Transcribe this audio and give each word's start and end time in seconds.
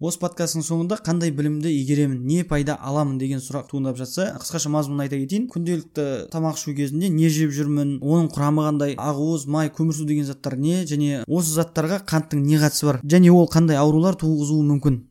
осы 0.00 0.16
подкасттың 0.22 0.64
соңында 0.64 0.96
қандай 1.04 1.28
білімді 1.36 1.68
игеремін 1.76 2.22
не 2.24 2.40
пайда 2.48 2.78
аламын 2.80 3.18
деген 3.20 3.42
сұрақ 3.44 3.66
туындап 3.68 3.98
жатса 4.00 4.30
қысқаша 4.40 4.70
мазмұнын 4.72 5.04
айта 5.04 5.18
кетейін. 5.20 5.44
Күнделікті 5.52 6.06
тамақ 6.32 6.56
ішу 6.56 6.72
кезінде 6.78 7.10
не 7.12 7.28
жеп 7.28 7.52
жүрмін 7.52 7.98
оның 8.00 8.30
құрамы 8.32 8.64
қандай 8.64 8.94
ақуыз 8.96 9.44
май 9.44 9.68
көмірсу 9.68 10.06
деген 10.08 10.24
заттар 10.24 10.56
не 10.56 10.86
және 10.88 11.20
осы 11.28 11.52
заттарға 11.58 12.00
қанттың 12.08 12.40
не 12.46 12.56
қатысы 12.62 12.88
бар 12.88 13.02
және 13.04 13.28
ол 13.34 13.44
қандай 13.52 13.76
аурулар 13.76 14.16
туғызуы 14.16 14.64
мүмкін. 14.70 15.02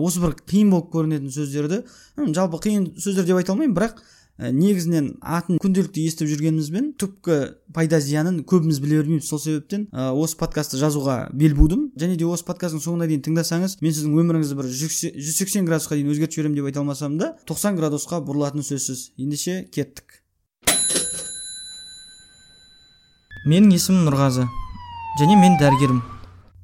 Осы 0.00 0.24
бір 0.24 0.32
қиын 0.48 0.72
болып 0.72 0.88
көрінетін 0.96 1.28
сөздерді 1.36 1.84
жалпы 2.32 2.64
қиын 2.64 2.88
сөздер 2.96 3.28
деп 3.28 3.42
айта 3.42 3.52
алмаймын 3.52 3.76
бірақ 3.76 4.00
Ә, 4.00 4.19
негізінен 4.40 5.10
атын 5.20 5.58
күнделікті 5.60 6.04
естіп 6.08 6.30
жүргенімізбен 6.30 6.92
түпкі 7.00 7.38
пайда 7.76 8.00
зиянын 8.00 8.40
көбіміз 8.48 8.80
біле 8.80 9.00
бермейміз 9.00 9.28
сол 9.28 9.40
себептен 9.42 9.88
ә, 9.92 10.10
осы 10.16 10.38
подкастты 10.40 10.80
жазуға 10.80 11.28
бел 11.32 11.56
будым. 11.58 11.90
Және 12.00 12.16
де 12.16 12.24
осы 12.24 12.46
подкасттың 12.48 12.80
соңына 12.80 13.08
дейін 13.10 13.24
тыңдасаңыз 13.26 13.78
мен 13.82 13.96
сіздің 13.96 14.16
өміріңізді 14.22 14.58
бір 14.60 14.70
жүз 14.80 15.34
сексен 15.36 15.68
градусқа 15.68 15.98
дейін 15.98 16.14
өзгертіп 16.14 16.40
жіберемін 16.40 16.60
деп 16.60 16.70
айта 16.70 16.80
алмасам 16.80 17.18
да 17.20 17.34
тоқсан 17.48 17.76
градусқа 17.76 18.22
бұрылатыны 18.24 18.64
сөзсіз. 18.64 19.10
Ендеше 19.20 19.66
кеттік. 19.74 20.22
Менің 23.46 23.74
есімім 23.76 24.08
нұрғазы. 24.08 24.48
Және 25.20 25.36
мен 25.40 25.60
дәрігермін 25.60 26.02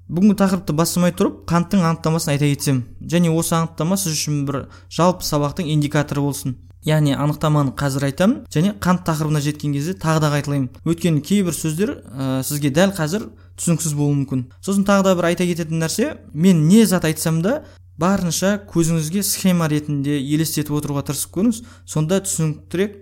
бүгінгі 0.07 0.37
тақырыпты 0.39 0.75
бастамай 0.77 1.11
тұрып 1.17 1.41
қанттың 1.51 1.83
анықтамасын 1.83 2.37
айта 2.37 2.47
кетсем. 2.47 2.85
Және 3.03 3.33
осы 3.35 3.57
анықтама 3.57 3.97
сіз 3.99 4.15
үшін 4.15 4.45
бір 4.47 4.59
жалпы 4.93 5.27
сабақтың 5.27 5.67
индикаторы 5.73 6.23
болсын. 6.23 6.55
Яғни 6.85 7.15
анықтаманы 7.17 7.73
қазір 7.79 8.07
айтамын 8.11 8.45
және 8.53 8.75
қант 8.83 9.07
тақырыбына 9.09 9.41
жеткен 9.41 9.73
кезде 9.73 9.95
тағы 9.95 10.21
да 10.21 10.31
қайталаймын. 10.35 10.69
Өйткені 10.85 11.23
кейбір 11.23 11.55
сөздер 11.57 11.95
ә, 12.05 12.43
сізге 12.47 12.71
дәл 12.71 12.93
қазір 12.97 13.31
түсініксіз 13.57 13.95
болуы 13.97 14.21
мүмкін. 14.21 14.45
Сосын 14.61 14.85
тағы 14.87 15.09
да 15.09 15.17
бір 15.17 15.31
айта 15.33 15.47
кететін 15.49 15.83
нәрсе 15.83 16.17
мен 16.35 16.67
не 16.69 16.85
зат 16.87 17.05
айтсам 17.09 17.41
да 17.43 17.63
барынша 17.99 18.61
көзіңізге 18.71 19.23
схема 19.25 19.69
ретінде 19.73 20.19
елестетіп 20.21 20.77
отыруға 20.77 21.07
тырысып 21.09 21.33
көріңіз. 21.35 21.63
Сонда 21.87 22.21
түсініктірек 22.23 22.99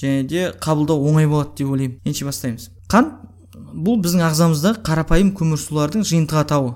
және 0.00 0.24
де 0.28 0.48
қабылдау 0.60 1.06
оңай 1.08 1.28
болады 1.30 1.54
деп 1.62 1.70
ойлаймын. 1.70 2.00
Ендеше 2.04 2.26
бастаймыз. 2.26 2.70
Қант 2.90 3.14
бұл 3.54 4.00
біздің 4.02 4.24
ағзамызда 4.26 4.74
қарапайым 4.84 5.30
көмірсулардың 5.38 6.02
жиынтығы 6.04 6.42
атауы. 6.42 6.74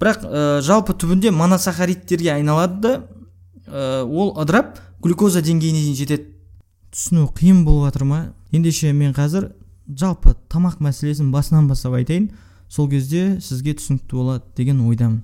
Бірақ 0.00 0.22
ә, 0.24 0.60
жалпы 0.64 0.94
түбінде 0.94 1.32
моносахаридтерге 1.34 2.32
айналады 2.36 2.80
да 2.80 2.92
ә, 3.66 4.04
ол 4.06 4.32
ыдырап 4.40 4.78
глюкоза 5.00 5.40
деңгейіне 5.40 5.80
дейін 5.80 5.96
жетеді 5.96 6.26
түсіну 6.92 7.30
қиын 7.32 7.64
болып 7.64 7.88
жатыр 7.88 8.04
ма? 8.04 8.20
Ендеше 8.52 8.92
мен 8.92 9.14
қазір 9.16 9.50
жалпы 9.88 10.34
тамақ 10.52 10.80
мәселесін 10.84 11.30
басынан 11.32 11.68
бастап 11.70 11.96
айтайын. 11.96 12.30
Сол 12.68 12.90
кезде 12.90 13.40
сізге 13.40 13.74
түсінікті 13.78 14.14
болады 14.14 14.44
деген 14.56 14.82
ойдамын. 14.86 15.22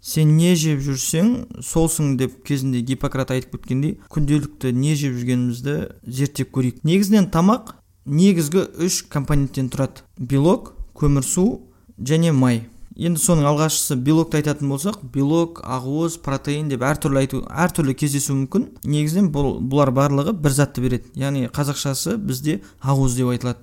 Сен 0.00 0.36
не 0.38 0.54
жеп 0.56 0.80
жүрсең 0.84 1.60
солсың 1.64 2.16
деп 2.20 2.40
кезінде 2.46 2.80
гиппократ 2.86 3.32
айтып 3.34 3.58
кеткендей 3.58 3.98
күнделікті 4.12 4.72
не 4.72 4.94
жеп 4.96 5.16
жүргенімізді 5.18 5.76
зерттеп 6.06 6.52
көрейік. 6.54 6.82
Негізінен 6.86 7.30
тамақ 7.34 7.74
негізгі 8.06 8.68
үш 8.84 9.02
компоненттен 9.10 9.68
тұрады. 9.72 10.04
Белок 10.18 10.74
көмірсу 10.94 11.64
және 11.98 12.32
май. 12.32 12.64
Енді 12.94 13.18
соның 13.18 13.48
алғашқысы 13.50 13.96
белокты 14.06 14.38
айтатын 14.38 14.70
болсақ 14.70 15.00
белок 15.14 15.60
ақуыз 15.66 16.18
протеин 16.22 16.68
деп 16.70 16.84
әртүрлі 16.86 17.24
айту 17.24 17.40
әртүрлі 17.50 17.94
кездесуі 17.98 18.36
мүмкін. 18.44 18.68
Негізінен 18.86 19.30
бұл, 19.34 19.56
бұлар 19.58 19.90
барлығы 19.94 20.34
бір 20.38 20.54
затты 20.54 20.84
береді. 20.84 21.10
Яғни 21.18 21.48
қазақшасы 21.50 22.14
бізде 22.22 22.60
ақуыз 22.82 23.16
деп 23.18 23.32
айтылады. 23.34 23.58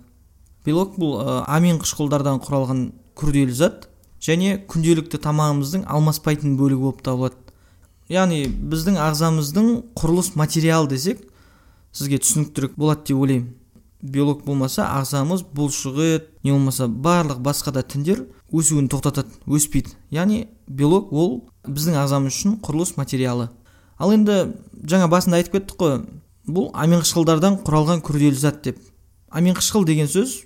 Белок 0.65 0.97
бұл 0.99 1.15
ә, 1.21 1.37
амин 1.47 1.79
қышқылдардан 1.79 2.41
құралған 2.43 2.83
күрделі 3.15 3.55
зат 3.55 3.87
және 4.21 4.59
күнделікті 4.67 5.21
тамағымыздың 5.23 5.87
алмаспайтын 5.87 6.57
бөлігі 6.59 6.83
болып 6.83 7.01
табылады. 7.07 7.39
Яғни 8.11 8.43
біздің 8.51 8.99
ағзамыздың 8.99 9.71
құрылыс 9.95 10.35
материалы 10.35 10.91
десек 10.91 11.23
сізге 11.95 12.19
түсініктірек 12.19 12.75
болады 12.75 13.07
деп 13.07 13.23
ойлаймын. 13.23 13.49
Белок 14.01 14.43
болмаса 14.45 14.87
ағзамыз 14.97 15.43
бұлшық 15.55 15.99
ет 16.05 16.29
не 16.43 16.51
болмаса 16.51 16.87
барлық 16.87 17.41
басқа 17.43 17.71
да 17.71 17.83
тіндер 17.83 18.25
өсуін 18.51 18.89
тоқтатады 18.91 19.29
өспейді. 19.47 19.93
Яғни 20.11 20.47
белок 20.67 21.11
ол 21.13 21.43
біздің 21.67 21.99
ағзамыз 22.01 22.33
үшін 22.33 22.57
құрылыс 22.65 22.95
материалы. 22.97 23.49
Ал 23.97 24.13
енді 24.13 24.55
жаңа 24.81 25.07
басында 25.11 25.37
айтып 25.41 25.59
кеттік 25.59 25.77
қой 25.77 25.99
бұл 26.49 26.71
амин 26.73 27.03
қышқылдардан 27.05 27.61
құралған 27.65 28.01
күрделі 28.01 28.35
зат 28.35 28.63
деп. 28.65 28.81
Амин 29.29 29.55
қышқыл 29.55 29.85
деген 29.85 30.09
сөз 30.09 30.41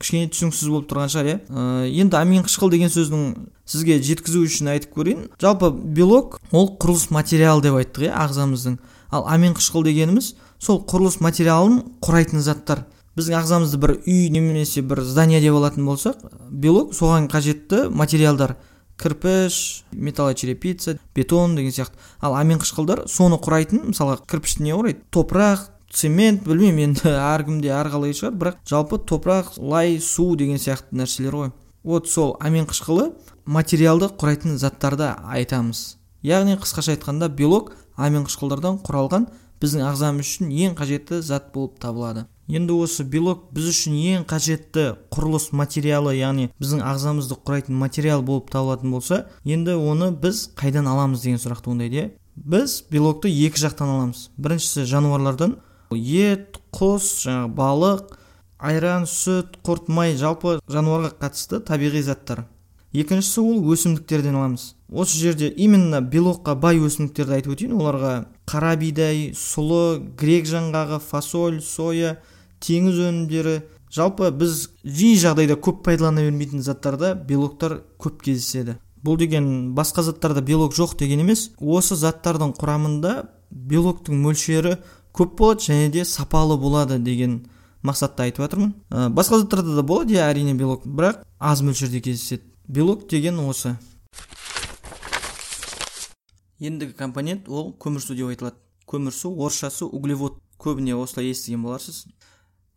кішкене 0.00 0.30
түсініксіз 0.32 0.70
болып 0.70 0.88
тұрған 0.90 1.10
шығар 1.12 1.28
иә? 1.28 1.36
Ә, 1.50 1.86
енді 1.90 2.16
амин 2.18 2.46
қышқыл 2.46 2.70
деген 2.72 2.90
сөздің 2.90 3.34
сізге 3.66 3.98
жеткізу 4.02 4.42
үшін 4.46 4.72
айтып 4.72 4.94
көрейін. 4.96 5.28
Жалпы 5.40 5.70
белок 5.70 6.40
ол 6.50 6.72
құрылыс 6.80 7.10
материалы 7.14 7.62
деп 7.62 7.76
айттық 7.78 8.08
иә 8.08 8.14
ағзамыздың. 8.24 8.78
Ал 9.14 9.28
амин 9.30 9.54
қышқыл 9.54 9.84
дегеніміз 9.86 10.34
сол 10.58 10.82
құрылыс 10.88 11.20
материалын 11.24 11.80
құрайтын 12.04 12.42
заттар. 12.44 12.84
Біздің 13.14 13.38
ағзамызды 13.38 13.78
бір 13.78 13.92
үй 14.10 14.28
немесе 14.34 14.82
бір 14.82 15.04
здание 15.06 15.40
деп 15.42 15.54
алатын 15.54 15.86
болсақ 15.86 16.24
белок 16.50 16.94
соған 16.94 17.28
қажетті 17.30 17.88
материалдар. 17.90 18.56
Кірпіш 18.98 19.84
металлочерепица 19.92 20.98
бетон 21.14 21.56
деген 21.56 21.72
сияқты. 21.74 21.98
Ал 22.20 22.34
амин 22.38 22.60
қышқылдар 22.62 23.06
соны 23.10 23.38
құрайтын 23.42 23.88
мысалға 23.90 24.20
кірпішті 24.26 24.62
не 24.62 24.74
құрайды? 24.74 25.02
Топырақ 25.10 25.68
цемент 25.94 26.42
білмеймін 26.46 26.92
енді 26.92 27.10
әркімде 27.34 27.70
әрқалай 27.74 28.14
шығар 28.14 28.38
бірақ 28.38 28.62
жалпы 28.70 28.98
топырақ 29.02 29.54
лай 29.58 29.98
су 30.02 30.34
деген 30.38 30.58
сияқты 30.58 30.98
нәрселер 30.98 31.38
ғой. 31.38 31.52
Вот 31.84 32.08
сол 32.08 32.36
амин 32.40 32.66
қышқылы 32.70 33.12
материалды 33.46 34.08
құрайтын 34.08 34.58
заттарды 34.58 35.10
айтамыз. 35.22 35.96
Яғни 36.24 36.56
қысқаша 36.58 36.94
айтқанда 36.94 37.28
белок 37.28 37.74
амин 37.96 38.24
қышқылдардан 38.24 38.78
құралған 38.86 39.28
біздің 39.64 39.86
ағзамыз 39.88 40.28
үшін 40.28 40.52
ең 40.52 40.76
қажетті 40.76 41.22
зат 41.24 41.50
болып 41.54 41.78
табылады. 41.80 42.26
Енді 42.44 42.74
осы 42.76 43.06
белок 43.08 43.46
біз 43.56 43.70
үшін 43.70 43.94
ең 43.96 44.26
қажетті 44.28 44.90
құрылыс 45.14 45.48
материалы 45.56 46.12
яғни 46.18 46.50
біздің 46.60 46.82
ағзамызды 46.84 47.38
құрайтын 47.40 47.78
материал 47.80 48.20
болып 48.20 48.50
табылатын 48.52 48.92
болса 48.92 49.22
енді 49.48 49.78
оны 49.80 50.10
біз 50.12 50.50
қайдан 50.60 50.90
аламыз 50.92 51.24
деген 51.24 51.40
сұрақ 51.40 51.64
туындайды 51.64 52.02
иә 52.02 52.10
біз 52.36 52.82
белокты 52.90 53.30
екі 53.32 53.62
жақтан 53.62 53.94
аламыз. 53.94 54.28
Біріншісі 54.36 54.84
жануарлардан. 54.90 55.56
Ет 55.94 56.58
құс 56.74 57.24
жаңағы 57.24 57.54
балық 57.56 58.14
айран 58.58 59.08
сүт 59.08 59.60
құрт 59.64 59.88
май 59.88 60.16
жалпы 60.18 60.58
жануарға 60.68 61.14
қатысты 61.20 61.62
табиғи 61.64 62.02
заттар. 62.02 62.44
Екіншісі 62.92 63.40
ол 63.40 63.72
өсімдіктерден 63.72 64.36
аламыз. 64.36 64.74
Осы 64.90 65.18
жерде 65.18 65.48
именно 65.48 66.00
белокқа 66.00 66.54
бай 66.58 66.78
өсімдіктерді 66.82 67.38
айтып 67.38 67.54
өтейін 67.56 67.78
оларға 67.78 68.12
қара 68.46 68.74
бидай 68.76 69.30
сұлы 69.36 70.00
грек 70.18 70.46
жаңғағы 70.50 71.00
фасоль 71.00 71.60
соя 71.64 72.18
теңіз 72.64 73.00
өнімдері. 73.08 73.62
Жалпы 73.94 74.30
біз 74.34 74.68
жиі 74.82 75.16
жағдайда 75.22 75.54
көп 75.62 75.84
пайдалана 75.86 76.24
бермейтін 76.26 76.62
заттарда 76.66 77.14
белоктар 77.14 77.78
көп 78.02 78.24
кездеседі. 78.26 78.76
Бұл 79.04 79.18
деген 79.20 79.74
басқа 79.76 80.02
заттарда 80.02 80.40
белок 80.42 80.74
жоқ 80.74 80.96
деген 80.98 81.20
емес 81.22 81.50
осы 81.60 81.94
заттардың 81.94 82.56
құрамында 82.58 83.12
белоктың 83.50 84.18
мөлшері 84.24 84.78
көп 85.14 85.36
болады 85.38 85.68
және 85.68 85.90
де 85.92 86.04
сапалы 86.04 86.56
болады 86.58 86.98
деген 86.98 87.44
мақсатта 87.84 88.24
айтып 88.24 88.46
жатырмын. 88.46 88.74
Басқа 88.90 89.44
заттарда 89.44 89.76
да 89.76 89.82
болады 89.86 90.16
иә 90.16 90.24
әрине 90.26 90.56
белок 90.58 90.86
бірақ 90.86 91.22
аз 91.38 91.62
мөлшерде 91.62 92.00
кездеседі. 92.00 92.42
Белок 92.66 93.06
деген 93.08 93.38
осы. 93.44 93.76
Ендігі 96.64 96.96
компонент 96.98 97.48
ол 97.48 97.74
көмірсу 97.78 98.16
деп 98.16 98.32
айтылады. 98.32 98.56
Көмірсу 98.86 99.32
орысшасы 99.34 99.84
углевод. 99.84 100.40
Көбіне 100.58 100.94
осылай 100.96 101.32
естіген 101.32 101.62
боларсыз. 101.64 102.04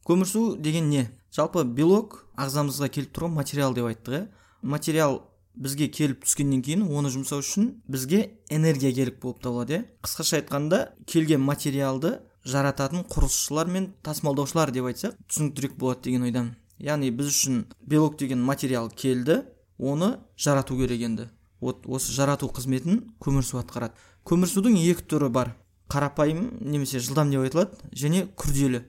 Көмірсу 0.08 0.58
деген 0.58 0.90
не? 0.90 1.08
Жалпы 1.36 1.64
белок 1.64 2.26
ағзамызға 2.40 2.90
келіп 2.90 3.12
тұрған 3.16 3.36
материал 3.38 3.76
деп 3.76 3.90
айттық 3.90 4.16
иә? 4.16 4.22
Материал 4.62 5.20
бізге 5.54 5.88
келіп 5.94 6.24
түскеннен 6.26 6.64
кейін 6.66 6.88
оны 6.88 7.12
жұмсау 7.14 7.44
үшін 7.44 7.70
бізге 7.88 8.40
энергия 8.50 8.92
керек 8.94 9.22
болып 9.22 9.44
табылады 9.44 9.78
иә? 9.78 9.86
Қысқаша 10.02 10.42
айтқанда 10.42 10.82
келген 11.06 11.42
материалды 11.42 12.18
жарататын 12.48 13.06
құрылысшылар 13.10 13.68
мен 13.68 13.92
тасымалдаушылар 14.04 14.72
деп 14.72 14.90
айтсақ 14.90 15.18
түсініктірек 15.28 15.78
болады 15.78 16.08
деген 16.08 16.28
ойдамын. 16.30 16.56
Яғни 16.80 17.12
біз 17.12 17.32
үшін 17.34 17.66
белок 17.82 18.18
деген 18.18 18.42
материал 18.44 18.90
келді 18.90 19.44
оны 19.78 20.18
жарату 20.38 20.78
керек 20.78 21.02
енді. 21.02 21.30
Вот 21.62 21.88
осы 21.88 22.12
жарату 22.14 22.50
қызметін 22.50 23.06
көмірсу 23.24 23.62
атқарады. 23.62 23.96
Көмірсудың 24.28 24.78
екі 24.82 25.08
түрі 25.08 25.30
бар. 25.34 25.56
Қарапайым 25.88 26.52
немесе 26.62 27.00
жылдам 27.00 27.32
деп 27.32 27.46
айтылады 27.48 27.78
және 27.96 28.28
күрделі. 28.36 28.84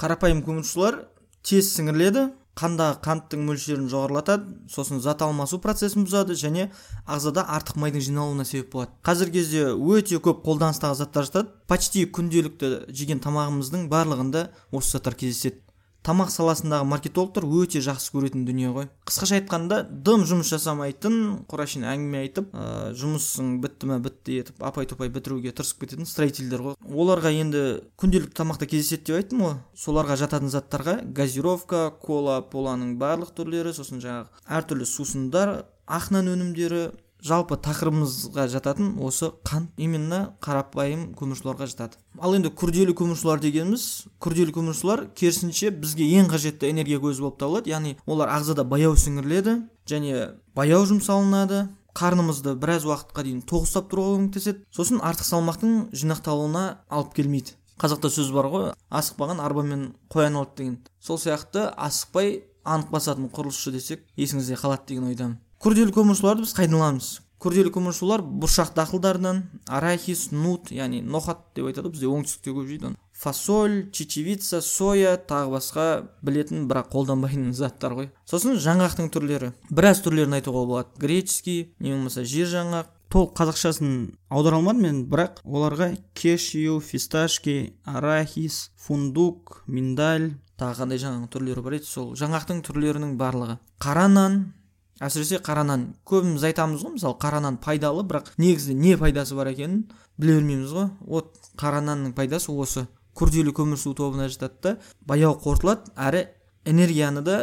Қарапайым 0.00 0.42
көмірсулар 0.46 1.04
тез 1.46 1.70
сіңіріледі 1.76 2.30
қандағы 2.58 2.98
қанттың 3.04 3.44
мөлшерін 3.46 3.86
жоғарылатады 3.88 4.66
сосын 4.68 5.00
зат 5.00 5.22
алмасу 5.22 5.60
процесін 5.62 6.04
бұзады 6.04 6.34
және 6.36 6.66
ағзада 7.06 7.46
артық 7.56 7.78
майдың 7.80 8.02
жиналуына 8.04 8.44
себеп 8.44 8.72
болады. 8.74 8.92
Қазіргі 9.06 9.38
кезде 9.38 9.62
өте 9.70 10.18
көп 10.20 10.42
қолданыстағы 10.44 10.98
заттар 10.98 11.28
жатады. 11.28 11.54
Почти 11.70 12.04
күнделікті 12.04 12.90
жеген 12.90 13.22
тамағымыздың 13.24 13.86
барлығында 13.88 14.48
осы 14.72 14.98
заттар 14.98 15.14
кездеседі. 15.14 15.62
Тамақ 16.06 16.30
саласындағы 16.32 16.86
маркетологтар 16.88 17.44
өте 17.44 17.82
жақсы 17.84 18.12
көретін 18.14 18.44
дүние 18.48 18.70
ғой. 18.72 18.88
Қысқаша 19.08 19.40
айтқанда 19.40 19.82
дым 19.90 20.24
жұмыс 20.28 20.50
жасамайтын 20.54 21.18
құрашин 21.50 21.84
әңгіме 21.88 22.22
айтып 22.24 22.54
ә, 22.54 22.92
жұмысың 22.96 23.58
бітті 23.64 23.90
ма 23.90 23.98
бітті 24.00 24.38
етіп 24.44 24.64
апай 24.64 24.88
топай 24.88 25.12
бітіруге 25.12 25.52
тырысып 25.52 25.84
кететін 25.84 26.08
строительдер 26.08 26.64
ғой. 26.64 26.78
Оларға 26.80 27.34
енді 27.36 27.64
күнделікті 28.00 28.38
тамақта 28.40 28.70
кездеседі 28.70 29.10
деп 29.10 29.20
айттым 29.20 29.44
ғой. 29.44 29.54
Соларға 29.76 30.16
жататын 30.22 30.52
заттарға 30.52 30.96
газировка 31.04 31.90
кола 32.00 32.40
поланың 32.40 32.96
барлық 33.00 33.34
түрлері 33.36 33.76
сосын 33.76 34.00
жаңағы 34.00 34.48
әртүрлі 34.60 34.88
сусындар 34.88 35.54
ақ 35.90 36.10
нан 36.14 36.32
өнімдері 36.32 36.90
жалпы 37.24 37.56
тақырыбымызға 37.60 38.46
жататын 38.52 38.94
осы 39.04 39.30
қант 39.46 39.72
именно 39.76 40.36
қарапайым 40.44 41.10
көмірсуларға 41.18 41.66
жатады. 41.70 41.98
Ал 42.18 42.34
енді 42.36 42.52
күрделі 42.52 42.94
көмірсулар 42.96 43.42
дегеніміз 43.42 43.84
күрделі 44.22 44.54
көмірсулар 44.56 45.06
керісінше 45.14 45.70
бізге 45.70 46.08
ең 46.20 46.30
қажетті 46.32 46.70
энергия 46.70 47.00
көзі 47.02 47.26
болып 47.26 47.38
табылады. 47.42 47.70
Яғни 47.70 47.96
олар 48.06 48.32
ағзада 48.36 48.64
баяу 48.64 48.96
сіңіріледі 48.96 49.60
және 49.88 50.34
баяу 50.54 50.86
жұмсалынады. 50.88 51.68
Қарнымызды 51.90 52.54
біраз 52.54 52.84
уақытқа 52.86 53.24
дейін 53.26 53.40
тоқ 53.42 53.64
ұстап 53.66 53.88
тұруға 53.90 54.14
көмектеседі. 54.14 54.62
Сосын 54.70 55.00
артық 55.02 55.26
салмақтың 55.26 55.72
жинақталуына 55.90 56.62
алып 56.86 57.16
келмейді. 57.16 57.56
Қазақта 57.82 58.12
сөз 58.14 58.30
бар 58.30 58.46
ғой 58.52 58.68
асықпаған 58.94 59.42
арбамен 59.42 59.82
қой 60.12 60.28
айналады 60.28 60.54
деген. 60.56 60.78
Сол 61.02 61.18
сияқты 61.18 61.66
асықпай 61.74 62.44
анық 62.62 62.92
басатын 62.94 63.26
құрылысшы 63.34 63.72
десек 63.74 64.06
есіңізде 64.14 64.54
қалады 64.60 64.86
деген 64.86 65.10
ойдамын. 65.10 65.38
Күрделі 65.60 65.92
көмірсуларды 65.92 66.46
біз 66.46 66.54
қайдан 66.56 66.78
аламыз 66.80 67.08
күрделі 67.40 67.70
көмірсулар 67.72 68.20
бұршақ 68.20 68.74
дақылдарынан 68.76 69.38
арахис 69.68 70.26
нут 70.32 70.70
яғни 70.72 71.00
нохат 71.00 71.40
деп 71.56 71.70
айтады 71.70 71.92
бізде 71.92 72.08
оңтүстікте 72.10 72.52
көп 72.52 72.66
жейді 72.68 72.88
оны. 72.90 72.98
Фасоль 73.16 73.90
чечевица 73.96 74.60
соя 74.64 75.14
тағы 75.16 75.54
басқа 75.54 75.86
білетін 76.24 76.66
бірақ 76.68 76.90
қолданбайтын 76.92 77.54
заттар 77.56 77.96
ғой. 77.96 78.10
Сосын 78.28 78.60
жаңғақтың 78.60 79.08
түрлері. 79.12 79.52
Біраз 79.72 80.02
түрлерін 80.04 80.36
айтуға 80.36 80.66
болады. 80.68 80.92
Греческий 81.00 81.74
не 81.80 81.94
болмаса 81.94 82.24
жер 82.28 82.48
жаңғақ. 82.52 82.92
Толық 83.10 83.34
қазақшасын 83.40 84.14
аудара 84.30 84.60
алмадым 84.60 84.84
мен 84.84 85.02
бірақ 85.10 85.40
оларға 85.44 85.94
кешью 86.14 86.78
фисташки 86.80 87.74
арахис 87.84 88.70
фундук 88.76 89.64
миндаль. 89.66 90.34
Тағы 90.60 90.84
қандай 90.84 91.00
жаңағы 91.00 91.32
түрлері 91.32 91.64
бар 91.64 91.80
еді? 91.80 91.88
Сол 91.88 92.14
жаңғақтың 92.20 92.62
түрлерінің 92.68 93.16
барлығы. 93.18 93.58
Қара 93.80 94.06
нан 94.12 94.42
әсіресе 95.00 95.40
қара 95.44 95.64
нан 95.64 95.86
көбіміз 96.08 96.44
айтамыз 96.50 96.84
ғой 96.84 96.96
мысалы 96.98 97.16
қара 97.20 97.40
нан 97.40 97.56
пайдалы 97.62 98.04
бірақ 98.04 98.34
негізі 98.38 98.74
не 98.76 98.96
пайдасы 99.00 99.34
бар 99.34 99.52
екенін 99.54 99.86
біле 100.20 100.36
бермейміз 100.38 100.74
ғой. 100.74 100.90
Вот 101.00 101.32
қара 101.56 101.80
нанның 101.84 102.12
пайдасы 102.16 102.52
осы. 102.52 102.86
Күрделі 103.16 103.54
көмірсу 103.56 103.94
тобына 103.96 104.28
жатады 104.28 104.60
да 104.62 104.76
баяу 105.06 105.34
қорытылады 105.40 105.90
әрі 105.96 106.26
энергияны 106.68 107.24
да 107.24 107.38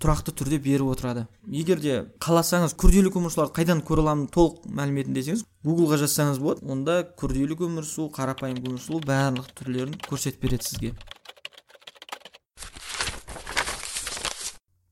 тұрақты 0.00 0.32
түрде 0.32 0.58
беріп 0.62 0.94
отырады. 0.94 1.26
Егер 1.46 1.80
де 1.82 1.98
қаласаңыз 2.24 2.72
күрделі 2.80 3.12
көмірсуларды 3.12 3.52
қайдан 3.58 3.82
көре 3.84 4.06
аламын 4.06 4.30
толық 4.32 4.64
мәліметін 4.64 5.14
десеңіз 5.18 5.44
гуглға 5.66 6.00
жазсаңыз 6.00 6.40
болады 6.40 6.64
онда 6.72 7.02
күрделі 7.20 7.58
көмірсу 7.60 8.08
қарапайым 8.16 8.62
көмірсу 8.64 9.02
барлық 9.04 9.52
түрлерін 9.60 9.98
көрсетіп 10.08 10.46
береді 10.46 10.70
сізге. 10.70 10.94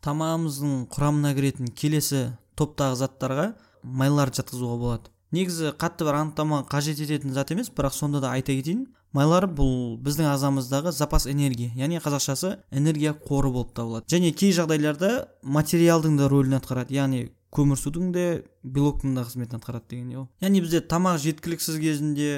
Тамағымыздың 0.09 0.75
құрамына 0.95 1.35
кіретін 1.37 1.73
келесі 1.77 2.25
топтағы 2.59 2.97
заттарға 3.05 3.49
майларды 3.85 4.41
жатқызуға 4.41 4.77
болады. 4.81 5.11
Негізі 5.33 5.75
қатты 5.77 6.07
бір 6.09 6.23
анықтама 6.23 6.63
қажет 6.71 7.03
ететін 7.05 7.35
зат 7.37 7.53
емес 7.53 7.69
бірақ 7.69 7.93
сонда 7.93 8.23
да 8.25 8.33
айта 8.33 8.55
кетейін 8.57 8.87
майлар 9.13 9.45
бұл 9.45 9.99
біздің 10.05 10.31
ағзамыздағы 10.33 10.93
запас 10.97 11.27
энергия 11.29 11.73
яғни 11.77 12.01
қазақшасы 12.01 12.55
энергия 12.71 13.13
қоры 13.13 13.53
болып 13.53 13.75
табылады. 13.77 14.09
Және 14.09 14.33
кей 14.33 14.55
жағдайларда 14.57 15.29
материалдың 15.43 16.17
да 16.17 16.29
рөлін 16.33 16.57
атқарады 16.59 16.97
яғни 16.97 17.27
көмірсудың 17.53 18.13
де 18.13 18.25
белоктың 18.65 19.17
да 19.17 19.27
қызметін 19.29 19.61
атқарады 19.61 19.91
деген 19.91 20.15
ғой. 20.17 20.27
Яғни 20.41 20.65
бізде 20.65 20.81
тамақ 20.81 21.21
жеткіліксіз 21.25 21.79
кезінде 21.81 22.31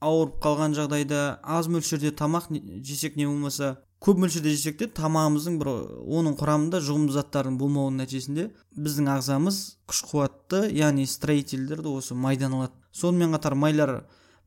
ауырып 0.00 0.40
қалған 0.44 0.76
жағдайда 0.76 1.22
аз 1.42 1.68
мөлшерде 1.68 2.12
тамақ 2.16 2.48
жесек 2.84 3.16
не 3.16 3.26
болмаса 3.26 3.76
көп 4.04 4.20
мөлшерде 4.22 4.52
жесек 4.54 4.78
те 4.78 4.86
тамағымыздың 4.94 5.56
бір 5.58 5.70
оның 6.18 6.36
құрамында 6.38 6.80
жұғымды 6.86 7.14
заттардың 7.16 7.56
болмауының 7.58 8.04
нәтижесінде 8.04 8.44
біздің 8.78 9.08
ағзамыз 9.16 9.58
күш 9.90 10.02
қуатты 10.06 10.60
яғни 10.70 11.06
строительдерді 11.10 11.90
осы 11.98 12.14
майдан 12.14 12.54
алады. 12.54 12.76
Сонымен 12.94 13.34
қатар 13.34 13.56
майлар 13.58 13.94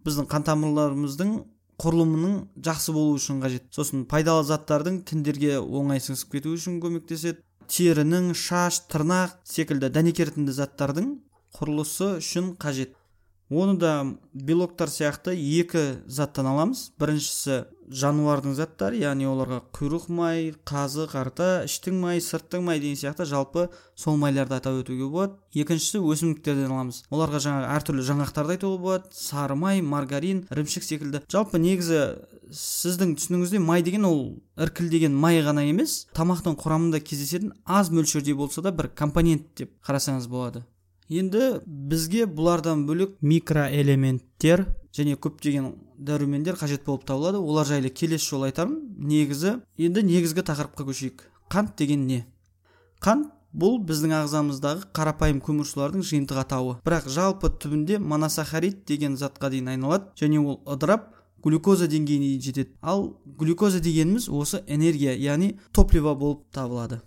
біздің 0.06 0.30
қан 0.32 0.48
тамырларымыздың 0.48 1.34
құрылымының 1.82 2.38
жақсы 2.64 2.94
болуы 2.96 3.18
үшін 3.20 3.42
қажет. 3.44 3.68
Сосын 3.76 4.06
пайдалы 4.08 4.46
заттардың 4.48 5.02
тіндерге 5.10 5.58
оңай 5.60 6.00
сіңісіп 6.00 6.38
кетуі 6.38 6.56
үшін 6.60 6.80
көмектеседі. 6.84 7.42
Терінің 7.72 8.32
шаш 8.38 8.84
тырнақ 8.92 9.38
секілді 9.48 9.90
дәнекертінді 9.96 10.56
заттардың 10.56 11.14
құрылысы 11.58 12.18
үшін 12.22 12.54
қажет. 12.62 12.94
Оны 13.52 13.76
да 13.78 13.92
белоктар 14.34 14.90
сияқты 14.90 15.36
екі 15.36 16.02
заттан 16.08 16.48
аламыз. 16.48 16.92
Біріншісі 17.00 17.66
жануардың 17.92 18.56
заттары 18.56 19.02
яғни 19.02 19.28
оларға 19.28 19.60
құйрық 19.76 20.08
май 20.16 20.54
қазы 20.68 21.08
қарта 21.12 21.66
іштің 21.68 22.00
май 22.00 22.24
сырттың 22.24 22.64
май 22.64 22.80
деген 22.80 22.96
сияқты 22.96 23.28
жалпы 23.28 23.68
сол 24.00 24.16
майларды 24.18 24.56
атап 24.56 24.80
өтуге 24.80 25.10
болады. 25.12 25.36
Екіншісі 25.52 26.00
өсімдіктерден 26.00 26.72
аламыз. 26.72 27.04
Оларға 27.12 27.44
жаңағы 27.44 27.72
әртүрлі 27.76 28.08
жаңғақтарды 28.08 28.56
айтуға 28.56 28.80
болады. 28.86 29.12
Сары 29.12 29.60
май 29.60 29.84
маргарин 29.84 30.46
ірімшік 30.48 30.88
секілді. 30.88 31.26
Жалпы 31.28 31.60
негізі 31.60 32.02
сіздің 32.56 33.16
түсінігіңізде 33.20 33.60
май 33.64 33.84
деген 33.84 34.08
ол 34.08 34.22
іркілдеген 34.60 35.16
май 35.16 35.44
ғана 35.44 35.64
емес 35.68 36.06
тамақтың 36.16 36.58
құрамында 36.60 37.00
кездесетін 37.04 37.54
аз 37.66 37.92
мөлшерде 37.92 38.36
болса 38.36 38.64
да 38.64 38.72
бір 38.76 38.92
компонент 38.96 39.52
деп 39.56 39.76
қарасаңыз 39.88 40.28
болады. 40.32 40.66
Енді 41.12 41.60
бізге 41.66 42.26
бұлардан 42.26 42.86
бөлек 42.88 43.18
микроэлементтер 43.20 44.64
және 44.96 45.18
көптеген 45.20 45.74
дәрумендер 46.00 46.56
қажет 46.56 46.86
болып 46.86 47.04
табылады. 47.06 47.38
Олар 47.40 47.68
жайлы 47.68 47.92
келесі 47.92 48.30
жолы 48.32 48.50
айтармын 48.52 48.80
негізі 48.98 49.58
енді 49.78 50.06
негізгі 50.08 50.46
тақырыпқа 50.48 50.88
көшейік. 50.88 51.28
Қант 51.52 51.76
деген 51.78 52.08
не? 52.08 52.24
Қант 53.04 53.28
бұл 53.52 53.82
біздің 53.84 54.16
ағзамыздағы 54.22 54.88
қарапайым 54.96 55.42
көмірсулардың 55.44 56.06
жиынтық 56.08 56.40
атауы. 56.46 56.78
Бірақ 56.88 57.10
жалпы 57.12 57.52
түбінде 57.52 58.00
моносахарид 58.00 58.86
деген 58.88 59.18
затқа 59.20 59.52
дейін 59.52 59.74
айналады 59.76 60.14
және 60.16 60.40
ол 60.40 60.62
ыдырап 60.64 61.12
глюкоза 61.44 61.92
деңгейіне 61.92 62.30
дейін 62.32 62.42
жетеді. 62.42 62.72
Ал 62.82 63.18
глюкоза 63.26 63.84
дегеніміз 63.84 64.30
осы 64.30 64.64
энергия 64.68 65.18
яғни 65.18 65.58
топливо 65.74 66.16
болып 66.16 66.48
табылады. 66.52 67.02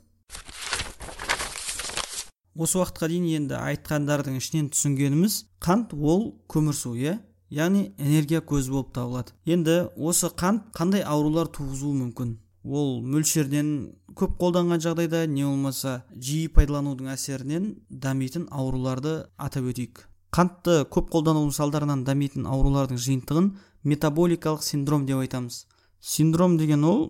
Осы 2.54 2.78
уақытқа 2.78 3.08
дейін 3.10 3.26
енді 3.38 3.58
айтқандардың 3.58 4.38
ішінен 4.38 4.70
түсінгеніміз 4.74 5.40
қант 5.62 5.94
ол 5.94 6.32
көмірсу 6.50 6.94
иә? 6.94 7.18
Яғни 7.50 7.92
энергия 7.98 8.40
көзі 8.40 8.72
болып 8.72 8.94
табылады. 8.94 9.34
Енді 9.44 9.90
осы 9.94 10.30
қант 10.30 10.70
қандай 10.74 11.04
аурулар 11.06 11.50
туғызуы 11.54 11.92
мүмкін? 11.98 12.38
Ол 12.64 13.02
мөлшерден 13.04 13.68
көп 14.16 14.38
қолданған 14.40 14.80
жағдайда 14.80 15.26
не 15.28 15.44
болмаса 15.44 16.04
жиі 16.14 16.48
пайдаланудың 16.54 17.10
әсерінен 17.12 17.66
дамитын 17.90 18.46
ауруларды 18.50 19.26
атап 19.36 19.68
өтейік. 19.70 20.06
Қантты 20.34 20.80
көп 20.90 21.10
қолданудың 21.12 21.52
салдарынан 21.54 22.06
дамитын 22.06 22.48
аурулардың 22.48 22.98
жиынтығын 22.98 23.50
метаболикалық 23.84 24.64
синдром 24.64 25.04
деп 25.06 25.20
айтамыз. 25.20 25.66
Синдром 26.00 26.56
деген 26.58 26.84
ол 26.88 27.04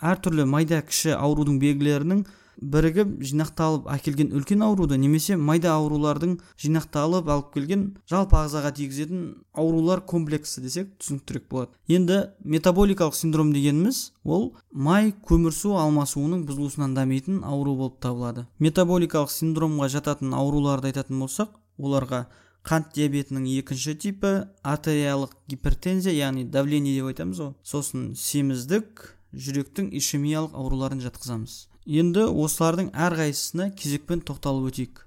әртүрлі 0.00 0.48
майда 0.48 0.80
кіші 0.82 1.12
аурудың 1.18 1.60
белгілерінің 1.62 2.24
бірігіп 2.60 3.16
жинақталып 3.24 3.88
әкелген 3.94 4.30
үлкен 4.36 4.62
ауруды 4.66 4.98
немесе 5.00 5.36
майда 5.36 5.72
аурулардың 5.78 6.36
жинақталып 6.60 7.30
алып 7.30 7.50
келген 7.54 7.84
жалпы 8.10 8.38
ағзаға 8.40 8.74
тигізетін 8.78 9.24
аурулар 9.54 10.04
комплексі 10.06 10.62
десек 10.64 10.92
түсініктірек 11.00 11.48
болады. 11.50 11.72
Енді 11.88 12.20
метаболикалық 12.44 13.16
синдром 13.18 13.52
дегеніміз 13.54 14.12
ол 14.24 14.54
май 14.70 15.12
көмірсу 15.26 15.74
алмасуының 15.80 16.46
бұзылысынан 16.48 16.94
дамитын 16.94 17.42
ауру 17.44 17.76
болып 17.76 18.00
табылады. 18.00 18.46
Метаболикалық 18.58 19.32
синдромға 19.32 19.90
жататын 19.98 20.34
ауруларды 20.34 20.92
айтатын 20.92 21.20
болсақ 21.20 21.58
оларға 21.78 22.26
қант 22.64 22.94
диабетінің 22.96 23.44
екінші 23.58 23.92
типі 24.00 24.30
артериялық 24.64 25.34
гипертензия 25.52 26.14
яғни 26.16 26.46
давление 26.48 26.94
деп 26.96 27.10
айтамыз 27.10 27.42
ғой. 27.42 27.52
Сосын 27.60 28.14
семіздік 28.16 29.10
жүректің 29.34 29.90
ишемиялық 29.98 30.54
ауруларын 30.56 31.02
жатқызамыз. 31.04 31.58
Енді 31.86 32.28
осылардың 32.32 32.88
әрқайсысына 32.96 33.68
кезекпен 33.76 34.22
тоқталып 34.24 34.70
өтейік. 34.70 35.04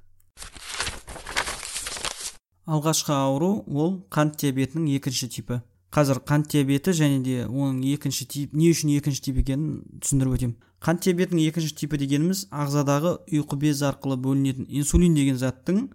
Алғашқы 2.67 3.13
ауру 3.15 3.63
ол 3.65 3.97
қант 4.13 4.37
диабетінің 4.41 4.91
екінші 4.97 5.29
типі. 5.33 5.61
Қазір 5.91 6.19
қант 6.21 6.51
диабеті 6.51 6.91
және 6.93 7.23
де 7.23 7.45
оның 7.47 7.81
екінші 7.93 8.25
тип 8.27 8.53
не 8.53 8.69
үшін 8.73 8.91
екінші 8.97 9.21
тип 9.29 9.37
екенін 9.41 9.79
түсіндіріп 10.03 10.35
өтемін 10.37 10.57
қант 10.83 11.07
диабетінің 11.07 11.47
екінші 11.49 11.73
типі 11.79 11.97
дегеніміз 11.97 12.43
ағзадағы 12.53 13.13
ұйқы 13.33 13.57
безі 13.57 13.87
арқылы 13.87 14.17
бөлінетін 14.21 14.67
инсулин 14.69 15.15
деген 15.17 15.39
заттың 15.39 15.87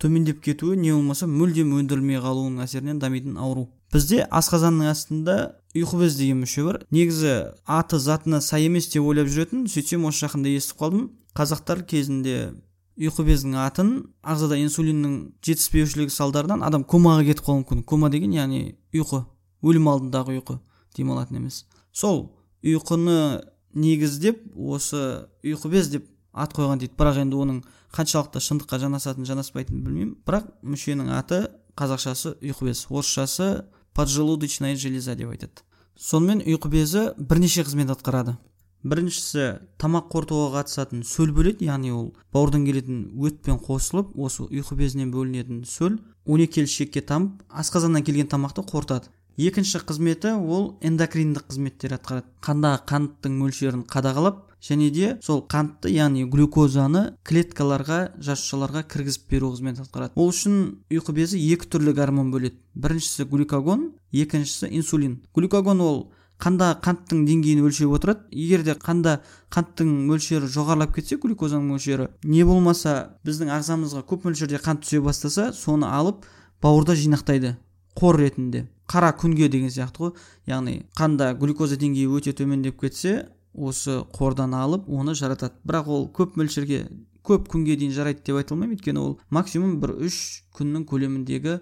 төмендеп 0.00 0.40
кетуі 0.44 0.78
не 0.80 0.94
болмаса 0.94 1.26
мүлдем 1.28 1.74
өндірілмей 1.76 2.22
қалуының 2.22 2.64
әсерінен 2.64 3.02
дамитын 3.02 3.36
ауру. 3.36 3.68
Бізде 3.92 4.24
асқазанның 4.30 4.88
астында 4.90 5.36
ұйқы 5.74 5.98
без 5.98 6.16
деген 6.18 6.42
мүше 6.44 6.64
бар 6.66 6.78
негізі 6.94 7.34
аты 7.66 7.98
затына 7.98 8.40
сай 8.44 8.68
емес 8.68 8.86
деп 8.92 9.02
ойлап 9.02 9.26
жүретін 9.26 9.66
сөйтсем 9.70 10.06
осы 10.06 10.24
жақында 10.26 10.52
естіп 10.54 10.78
қалдым. 10.80 11.08
Қазақтар 11.34 11.82
кезінде 11.90 12.52
ұйқы 12.94 13.24
бездің 13.26 13.56
атын 13.58 13.90
ағзада 14.22 14.54
инсулиннің 14.62 15.16
жетіспеушілігі 15.42 16.14
салдарынан 16.14 16.62
адам 16.62 16.84
комаға 16.86 17.24
кетіп 17.26 17.48
қалуы 17.48 17.64
мүмкін. 17.64 17.82
Кома 17.82 18.10
деген 18.10 18.36
яғни 18.36 18.76
ұйқы 18.94 19.24
өлім 19.66 19.90
алдындағы 19.90 20.38
ұйқы 20.38 20.60
демалатын 20.94 21.40
емес. 21.40 21.64
Сол 21.90 22.28
ұйқыны 22.62 23.42
негіздеп 23.74 24.44
осы 24.54 25.26
ұйқы 25.42 25.72
без 25.74 25.90
деп 25.90 26.06
ат 26.30 26.54
қойған 26.54 26.84
дейді. 26.84 26.94
Бірақ 26.94 27.18
енді 27.24 27.40
оның 27.42 27.60
қаншалықты 27.94 28.42
шындыққа 28.46 28.78
жанасатын 28.86 29.26
жанаспайтынын 29.26 29.82
білмеймін. 29.82 30.14
Бірақ 30.22 30.52
мүшенің 30.62 31.10
аты 31.18 31.48
қазақшасы 31.74 32.36
ұйқы 32.38 32.70
без. 32.70 32.86
Орысшасы 32.90 33.64
поджелудочная 33.94 34.76
железа 34.76 35.14
деп 35.14 35.30
айтады. 35.30 35.62
Сонымен 35.96 36.42
ұйқы 36.42 36.68
безі 36.68 37.04
бірнеше 37.18 37.64
қызмет 37.64 37.92
атқарады. 37.94 38.36
Біріншісі 38.84 39.44
тамақ 39.80 40.10
қорытуға 40.12 40.58
қатысатын 40.58 41.04
сөл 41.08 41.30
бөледі 41.32 41.70
яғни 41.70 41.92
ол 41.94 42.10
бауырдан 42.34 42.66
келетін 42.66 42.98
өтпен 43.16 43.56
қосылып 43.64 44.10
осы 44.20 44.44
ұйқы 44.44 44.76
безінен 44.76 45.08
бөлінетін 45.14 45.62
сөл 45.64 45.96
он 46.26 46.42
екі 46.44 46.66
шекке 46.68 47.00
тамып 47.00 47.40
асқазаннан 47.48 48.04
келген 48.04 48.28
тамақты 48.28 48.66
қорытады. 48.68 49.08
Екінші 49.40 49.80
қызметі 49.88 50.34
ол 50.36 50.74
эндокриндік 50.84 51.48
қызметтер 51.48 51.96
атқарады. 51.96 52.28
Қандағы 52.44 52.84
қанттың 52.90 53.40
мөлшерін 53.40 53.86
қадағалап 53.88 54.44
және 54.64 54.90
де 54.90 55.18
сол 55.22 55.42
қантты 55.50 55.92
яғни 55.92 56.24
глюкозаны 56.30 57.04
клеткаларға 57.28 57.98
жасушаларға 58.24 58.84
кіргізіп 58.88 59.30
беру 59.30 59.52
қызметін 59.52 59.84
атқарады. 59.84 60.16
Ол 60.16 60.32
үшін 60.32 60.54
ұйқы 60.88 61.12
безі 61.12 61.40
екі 61.52 61.68
түрлі 61.68 61.92
гормон 61.92 62.32
бөледі. 62.32 62.56
Біріншісі 62.74 63.28
глюкагон 63.28 63.90
екіншісі 64.12 64.70
инсулин. 64.72 65.20
Глюкагон 65.36 65.80
ол 65.84 65.98
қанда 66.40 66.72
қанттың 66.82 67.26
деңгейін 67.28 67.60
өлшеп 67.64 67.92
отырады. 67.94 68.24
Егер 68.32 68.64
де 68.64 68.74
қанда 68.74 69.20
қанттың 69.52 69.90
мөлшері 70.08 70.48
жоғарылап 70.48 70.94
кетсе 70.96 71.20
глюкозаның 71.20 71.74
мөлшері 71.74 72.08
не 72.24 72.42
болмаса 72.44 73.14
біздің 73.24 73.52
ағзамызға 73.54 74.02
көп 74.08 74.26
мөлшерде 74.28 74.58
қант 74.64 74.82
түсе 74.84 75.00
бастаса 75.04 75.52
соны 75.52 75.86
алып 75.86 76.24
бауырда 76.64 76.96
жинақтайды 76.96 77.54
қор 77.94 78.18
ретінде. 78.18 78.66
Қара 78.88 79.14
күнге 79.16 79.48
деген 79.48 79.70
сияқты 79.70 80.02
ғой. 80.02 80.12
Яғни 80.50 80.82
қанда 80.98 81.32
глюкоза 81.38 81.78
деңгейі 81.80 82.10
өте 82.18 82.34
төмендеп 82.36 82.80
кетсе 82.80 83.28
осы 83.54 84.02
қордан 84.14 84.54
алып 84.54 84.88
оны 84.90 85.14
жаратады. 85.14 85.54
Бірақ 85.64 85.88
ол 85.88 86.08
көп 86.12 86.36
мөлшерге 86.36 86.88
көп 87.24 87.48
күнге 87.48 87.76
дейін 87.80 87.94
жарайды 87.94 88.20
деп 88.26 88.36
айта 88.36 88.54
алмаймын. 88.54 88.76
Өйткені 88.76 89.00
ол 89.00 89.18
максимум 89.30 89.78
бір 89.80 89.94
үш 90.04 90.44
күннің 90.56 90.84
көлеміндегі 90.90 91.60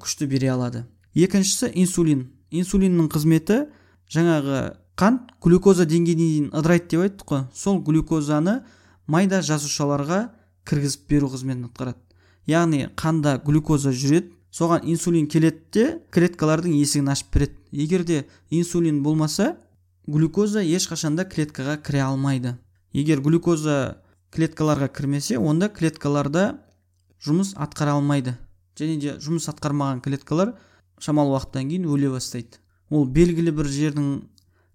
күшті 0.00 0.28
бере 0.30 0.52
алады. 0.54 0.86
Екіншісі 1.14 1.72
инсулин. 1.74 2.30
Инсулиннің 2.50 3.10
қызметі 3.12 3.66
жаңағы 4.12 4.62
қант 4.96 5.34
глюкоза 5.42 5.84
деңгейіне 5.88 6.28
дейін 6.28 6.48
ыдырайды 6.52 6.88
деп 6.94 7.04
айттық 7.06 7.28
қой. 7.28 7.44
Сол 7.52 7.82
глюкозаны 7.84 8.62
майда 9.06 9.42
жасушаларға 9.42 10.30
кіргізіп 10.68 11.08
беру 11.08 11.28
қызметін 11.32 11.66
атқарады. 11.68 11.98
Яғни 12.46 12.86
қанда 12.96 13.38
глюкоза 13.44 13.92
жүреді 13.92 14.32
соған 14.52 14.84
инсулин 14.88 15.26
келеді 15.28 15.60
де 15.72 15.86
клеткалардың 16.12 16.74
есігін 16.76 17.12
ашып 17.12 17.32
береді. 17.34 17.56
Егер 17.72 18.04
де 18.04 18.26
инсулин 18.50 19.02
болмаса 19.02 19.56
глюкоза 20.06 20.62
ешқашанда 20.62 21.24
клеткаға 21.28 21.76
кіре 21.82 22.02
алмайды. 22.02 22.56
Егер 22.92 23.20
глюкоза 23.22 24.02
клеткаларға 24.34 24.88
кірмесе 24.88 25.38
онда 25.38 25.68
клеткаларда 25.68 26.58
жұмыс 27.22 27.54
атқара 27.54 27.94
алмайды. 27.98 28.34
Және 28.78 28.98
де 28.98 29.14
жұмыс 29.22 29.48
атқармаған 29.52 30.02
клеткалар 30.02 30.54
шамалы 31.00 31.36
уақыттан 31.36 31.70
кейін 31.70 31.86
өле 31.86 32.10
бастайды. 32.10 32.58
Ол 32.90 33.06
белгілі 33.06 33.54
бір 33.54 33.70
жердің 33.70 34.10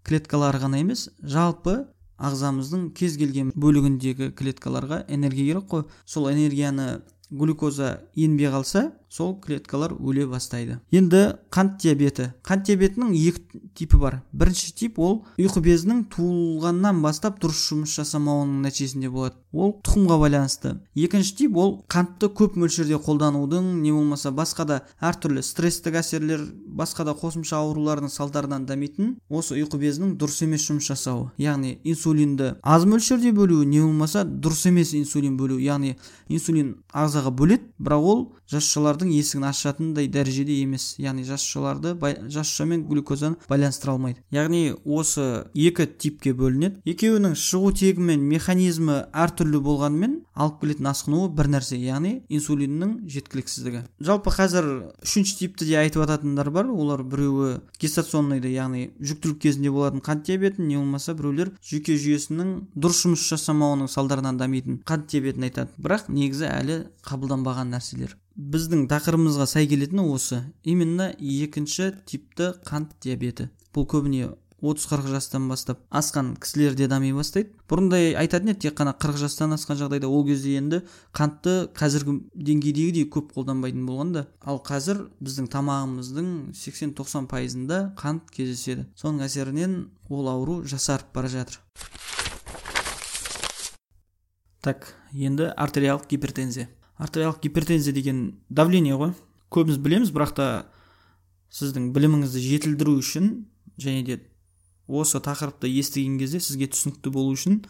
клеткалары 0.08 0.62
ғана 0.64 0.80
емес 0.82 1.10
жалпы 1.22 1.84
ағзамыздың 2.18 2.92
кез 2.98 3.18
келген 3.20 3.52
бөлігіндегі 3.56 4.32
клеткаларға 4.38 5.04
энергия 5.08 5.52
керек 5.52 5.68
қой. 5.70 5.84
Сол 6.06 6.32
энергияны 6.32 7.02
глюкоза 7.30 8.02
енбей 8.16 8.50
қалса 8.50 8.92
сол 9.10 9.36
клеткалар 9.40 9.94
өле 9.94 10.28
бастайды. 10.28 10.80
Енді 10.92 11.38
қант 11.54 11.80
диабеті. 11.82 12.32
Қант 12.44 12.68
диабетінің 12.68 13.14
екі 13.16 13.62
типі 13.76 13.98
бар. 13.98 14.22
Бірінші 14.32 14.74
тип 14.76 15.00
ол 15.00 15.24
ұйқы 15.40 15.64
безінің 15.64 16.04
туылғаннан 16.14 17.02
бастап 17.02 17.40
дұрыс 17.42 17.64
жұмыс 17.72 17.96
жасамауының 17.98 18.66
нәтижесінде 18.68 19.10
болады. 19.10 19.38
Ол 19.54 19.78
тұқымға 19.86 20.18
байланысты. 20.22 20.76
Екінші 20.96 21.36
тип 21.40 21.58
ол 21.58 21.78
қантты 21.90 22.30
көп 22.30 22.58
мөлшерде 22.60 23.00
қолданудың 23.02 23.78
не 23.82 23.94
болмаса 23.96 24.32
басқа 24.36 24.66
да 24.68 24.80
әртүрлі 25.00 25.42
стресстік 25.42 25.98
әсерлер 26.02 26.44
басқа 26.68 27.08
да 27.08 27.16
қосымша 27.18 27.58
аурулардың 27.62 28.12
салдарынан 28.12 28.68
дамитын 28.68 29.16
осы 29.30 29.56
ұйқы 29.58 29.80
безінің 29.82 30.18
дұрыс 30.20 30.44
емес 30.46 30.68
жұмыс 30.68 30.92
жасауы 30.92 31.32
яғни 31.42 31.78
инсулинді 31.88 32.58
аз 32.62 32.86
мөлшерде 32.86 33.32
бөлу 33.34 33.64
не 33.64 33.82
болмаса 33.82 34.26
дұрыс 34.28 34.68
емес 34.70 34.94
инсулин 34.98 35.38
бөлу 35.40 35.58
яғни 35.64 35.96
инсулин 36.28 36.76
ағзаға 36.94 37.32
бөледі. 37.32 37.72
Бірақ 37.80 38.06
ол 38.12 38.22
жасушалардың 38.98 39.12
есігін 39.14 39.46
ашатындай 39.48 40.08
дәрежеде 40.08 40.56
емес. 40.62 40.96
Яғни 40.98 41.24
жасушаларды 41.24 41.96
жасуша 42.30 42.66
мен 42.66 42.86
глюкозаны 42.88 43.38
байланыстыра 43.50 43.94
алмайды. 43.94 44.22
Яғни 44.32 44.76
осы 44.86 45.46
екі 45.54 45.86
типке 45.86 46.34
бөлінеді. 46.34 46.82
Екеуінің 46.86 47.36
шығу 47.36 47.74
тегі 47.78 48.02
мен 48.02 48.22
механизмі 48.28 49.06
әртүрлі 49.14 49.62
болғанымен 49.62 50.22
алып 50.36 50.62
келетін 50.62 50.90
асқынуы 50.92 51.30
бір 51.36 51.50
нәрсе 51.54 51.78
яғни 51.78 52.24
инсулиннің 52.30 53.08
жеткіліксіздігі. 53.08 53.84
Жалпы 54.02 54.34
қазір 54.34 54.70
үшінші 55.04 55.38
типті 55.42 55.66
де 55.66 55.78
айтып 55.78 56.04
жататындар 56.04 56.50
бар. 56.52 56.70
Олар 56.72 57.04
біреуі 57.04 57.62
гестационныйды 57.82 58.52
яғни 58.54 58.92
жүктілік 59.00 59.42
кезінде 59.46 59.72
болатын 59.72 60.02
қант 60.02 60.28
диабетін 60.28 60.68
не 60.68 60.78
болмаса 60.78 61.16
біреулер 61.18 61.54
жүйке 61.62 61.98
жүйесінің 61.98 62.54
дұрыс 62.76 63.04
жұмыс 63.06 63.26
жасамауының 63.32 63.92
салдарынан 63.92 64.38
дамитын 64.38 64.82
қант 64.86 65.10
диабетін 65.12 65.50
айтады. 65.50 65.74
Бірақ 65.78 66.10
негізі 66.12 66.50
әлі 66.52 66.80
қабылданбаған 67.08 67.74
нәрселер. 67.74 68.18
Біздің 68.38 68.86
тақырыбымызға 68.92 69.48
сай 69.50 69.68
келетіні 69.68 70.04
осы. 70.14 70.44
Именно 70.64 71.10
екінші 71.18 71.92
типті 72.06 72.54
қант 72.66 72.94
диабеті. 73.02 73.50
Бұл 73.74 73.88
көбіне 73.90 74.36
30-40 74.62 75.10
жастан 75.14 75.48
бастап 75.50 75.82
асқан 75.90 76.36
кісілерде 76.42 76.88
дами 76.90 77.10
бастайды. 77.18 77.50
Бұрында 77.70 77.98
айтатын 78.22 78.54
еді 78.54 78.68
тек 78.68 78.78
қана 78.78 78.94
40 78.94 79.18
жастан 79.24 79.58
асқан 79.58 79.78
жағдайда 79.82 80.10
ол 80.10 80.26
кезде 80.26 80.56
енді 80.58 80.84
қантты 81.18 81.68
қазіргі 81.78 82.20
деңгейдегідей 82.34 83.10
көп 83.10 83.34
қолданбайтын 83.34 83.86
болған 83.90 84.14
да 84.14 84.26
ал 84.42 84.62
қазір 84.62 85.08
біздің 85.18 85.50
тамағымыздың 85.54 86.32
80-90 86.54 87.30
пайызында 87.34 87.82
қант 87.98 88.30
кездеседі. 88.34 88.88
Соның 88.98 89.26
әсерінен 89.26 89.78
ол 90.10 90.30
ауру 90.30 90.64
жасарып 90.66 91.14
бара 91.14 91.30
жатыр. 91.30 91.62
Так 94.62 94.94
енді 95.14 95.54
артериялық 95.58 96.10
гипертензия. 96.10 96.70
Артериялық 96.98 97.42
гипертензия 97.42 97.94
деген 97.94 98.40
давление 98.50 98.98
ғой. 98.98 99.14
Көбіміз 99.54 99.78
білеміз 99.80 100.12
бірақ 100.12 100.34
та 100.38 100.48
сіздің 101.54 101.92
біліміңізді 101.96 102.42
жетілдіру 102.44 102.98
үшін 103.00 103.30
және 103.80 104.04
де 104.04 104.20
осы 104.88 105.22
тақырыпты 105.24 105.70
естіген 105.72 106.18
кезде 106.20 106.42
сізге 106.44 106.68
түсінікті 106.74 107.14
болу 107.14 107.36
үшін 107.36 107.62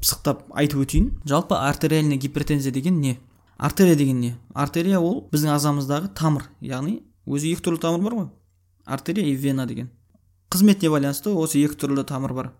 пысықтап 0.00 0.48
айтып 0.54 0.84
өтейін. 0.84 1.10
Жалпы 1.24 1.56
артериальная 1.58 2.18
гипертензия 2.18 2.72
деген 2.72 3.00
не? 3.00 3.18
Артерия 3.56 3.96
деген 3.96 4.20
не? 4.20 4.36
Артерия 4.54 4.98
ол 5.00 5.28
біздің 5.32 5.54
ағзамыздағы 5.54 6.10
тамыр 6.18 6.48
яғни 6.60 7.02
өзі 7.26 7.52
екі 7.54 7.68
түрлі 7.68 7.80
тамыр 7.84 8.02
бар 8.02 8.18
ғой. 8.18 8.28
Артерия 8.84 9.26
и 9.26 9.36
вена 9.36 9.66
деген. 9.66 9.90
Қызметіне 10.50 10.90
байланысты 10.90 11.30
осы 11.30 11.62
екі 11.62 11.78
түрлі 11.78 12.04
тамыр 12.04 12.34
бар. 12.34 12.50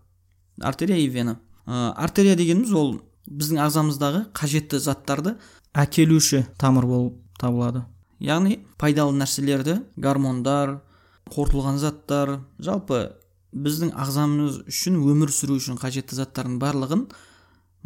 Артерия 0.61 0.97
и 0.97 1.07
вена. 1.09 1.39
Ә, 1.65 1.91
артерия 1.97 2.35
дегеніміз 2.35 2.73
ол 2.73 2.95
біздің 3.27 3.61
ағзамыздағы 3.65 4.25
қажетті 4.37 4.79
заттарды 4.79 5.35
әкелуші 5.75 6.45
тамыр 6.57 6.87
болып 6.87 7.19
табылады. 7.39 7.83
Яғни 8.23 8.61
пайдалы 8.79 9.17
нәрселерді 9.19 9.81
гормондар 9.99 10.79
қорытылған 11.31 11.79
заттар 11.81 12.39
жалпы 12.63 13.01
біздің 13.55 13.91
ағзамыз 13.95 14.61
үшін 14.71 14.99
өмір 15.03 15.31
сүру 15.35 15.57
үшін 15.59 15.79
қажетті 15.79 16.15
заттардың 16.15 16.59
барлығын 16.63 17.05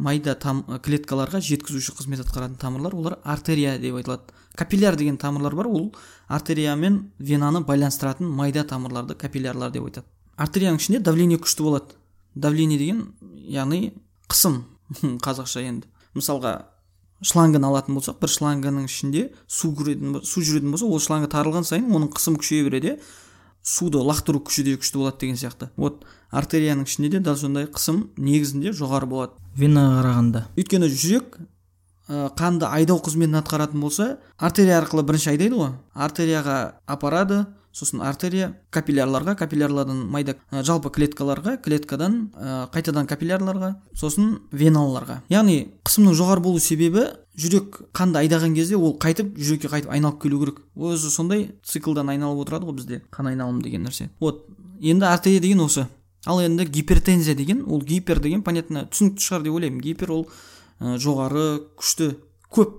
майда 0.00 0.34
там, 0.38 0.62
клеткаларға 0.84 1.42
жеткізуші 1.44 1.94
қызмет 1.98 2.22
атқаратын 2.24 2.56
тамырлар 2.60 2.94
олар 2.96 3.18
артерия 3.24 3.76
деп 3.78 3.98
айтылады. 3.98 4.32
Капилляр 4.56 4.96
деген 4.96 5.18
тамырлар 5.18 5.54
бар 5.54 5.66
ол 5.66 5.94
артерия 6.28 6.74
мен 6.76 7.12
венаны 7.18 7.60
байланыстыратын 7.60 8.26
майда 8.26 8.64
тамырларды 8.64 9.14
капиллярлар 9.14 9.70
деп 9.70 9.84
айтады. 9.84 10.06
Артерияның 10.36 10.80
ішінде 10.80 11.00
давление 11.04 11.38
күшті 11.38 11.66
болады. 11.66 11.98
Давление 12.34 12.78
деген 12.78 13.04
яғни 13.36 13.92
қысым 14.30 14.62
қазақша 15.26 15.66
енді. 15.66 15.90
Мысалға 16.14 16.69
шлангыны 17.22 17.66
алатын 17.68 17.96
болсақ 17.98 18.20
бір 18.22 18.32
шлангының 18.32 18.86
ішінде 18.88 19.26
су 19.46 19.72
кіретін 19.76 20.20
су 20.24 20.42
жүретін 20.44 20.72
болса 20.72 20.86
ол 20.86 21.00
шланга 21.02 21.28
тарылған 21.32 21.66
сайын 21.68 21.90
оның 21.92 22.12
қысымы 22.16 22.40
күшейе 22.40 22.64
береді 22.68 22.96
суды 23.62 24.00
лақтыру 24.00 24.40
күші 24.40 24.64
де 24.64 24.76
күшті 24.80 25.02
болады 25.02 25.20
деген 25.20 25.36
сияқты. 25.36 25.68
Вот 25.76 26.04
артерияның 26.32 26.88
ішінде 26.88 27.10
де 27.16 27.20
дәл 27.20 27.36
сондай 27.36 27.68
қысым 27.68 28.08
негізінде 28.16 28.72
жоғары 28.72 29.06
болады. 29.10 29.36
Венаға 29.56 30.00
қарағанда. 30.00 30.44
Өйткені 30.56 30.88
жүрек 30.88 31.36
қанды 32.08 32.66
айдау 32.66 33.02
қызметін 33.04 33.38
атқаратын 33.42 33.80
болса 33.84 34.18
артерия 34.38 34.80
арқылы 34.80 35.04
бірінші 35.04 35.34
айдайды 35.34 35.60
ғой. 35.60 35.74
Артерияға 35.94 36.56
апарады 36.86 37.44
сосын 37.72 38.02
артерия 38.02 38.50
капиллярларға 38.74 39.36
капиллярлардан 39.38 40.02
майда 40.10 40.34
жалпы 40.50 40.90
клеткаларға 40.90 41.56
клеткадан 41.62 42.16
ә, 42.34 42.66
қайтадан 42.74 43.06
капиллярларға 43.06 43.74
сосын 43.94 44.40
веналарға. 44.50 45.20
Яғни 45.30 45.70
қысымның 45.86 46.16
жоғары 46.18 46.42
болу 46.44 46.58
себебі 46.62 47.06
жүрек 47.38 47.80
қанды 47.94 48.24
айдаған 48.24 48.56
кезде 48.58 48.76
ол 48.76 48.96
қайтып 49.00 49.36
жүрекке 49.38 49.70
қайтып 49.70 49.94
айналып 49.94 50.20
келу 50.22 50.42
керек. 50.42 50.60
Өзі 50.74 51.12
сондай 51.14 51.50
циклдан 51.62 52.10
айналып 52.10 52.42
отырады 52.44 52.66
ғой 52.66 52.80
бізде 52.80 53.00
қан 53.14 53.30
айналымы 53.30 53.62
деген 53.62 53.86
нәрсе. 53.86 54.10
Вот 54.20 54.46
енді 54.80 55.06
артерия 55.06 55.40
деген 55.40 55.62
осы. 55.62 55.86
Ал 56.26 56.42
енді 56.42 56.66
гипертензия 56.66 57.36
деген 57.36 57.64
ол 57.66 57.80
гипер 57.80 58.20
деген 58.20 58.42
понятно 58.42 58.88
түсінікті 58.90 59.24
шығар 59.24 59.46
деп 59.46 59.54
ойлаймын. 59.54 59.80
Гипер 59.80 60.10
ол 60.10 60.26
ә, 60.80 60.98
жоғары 60.98 61.62
күшті 61.78 62.16
көп 62.50 62.74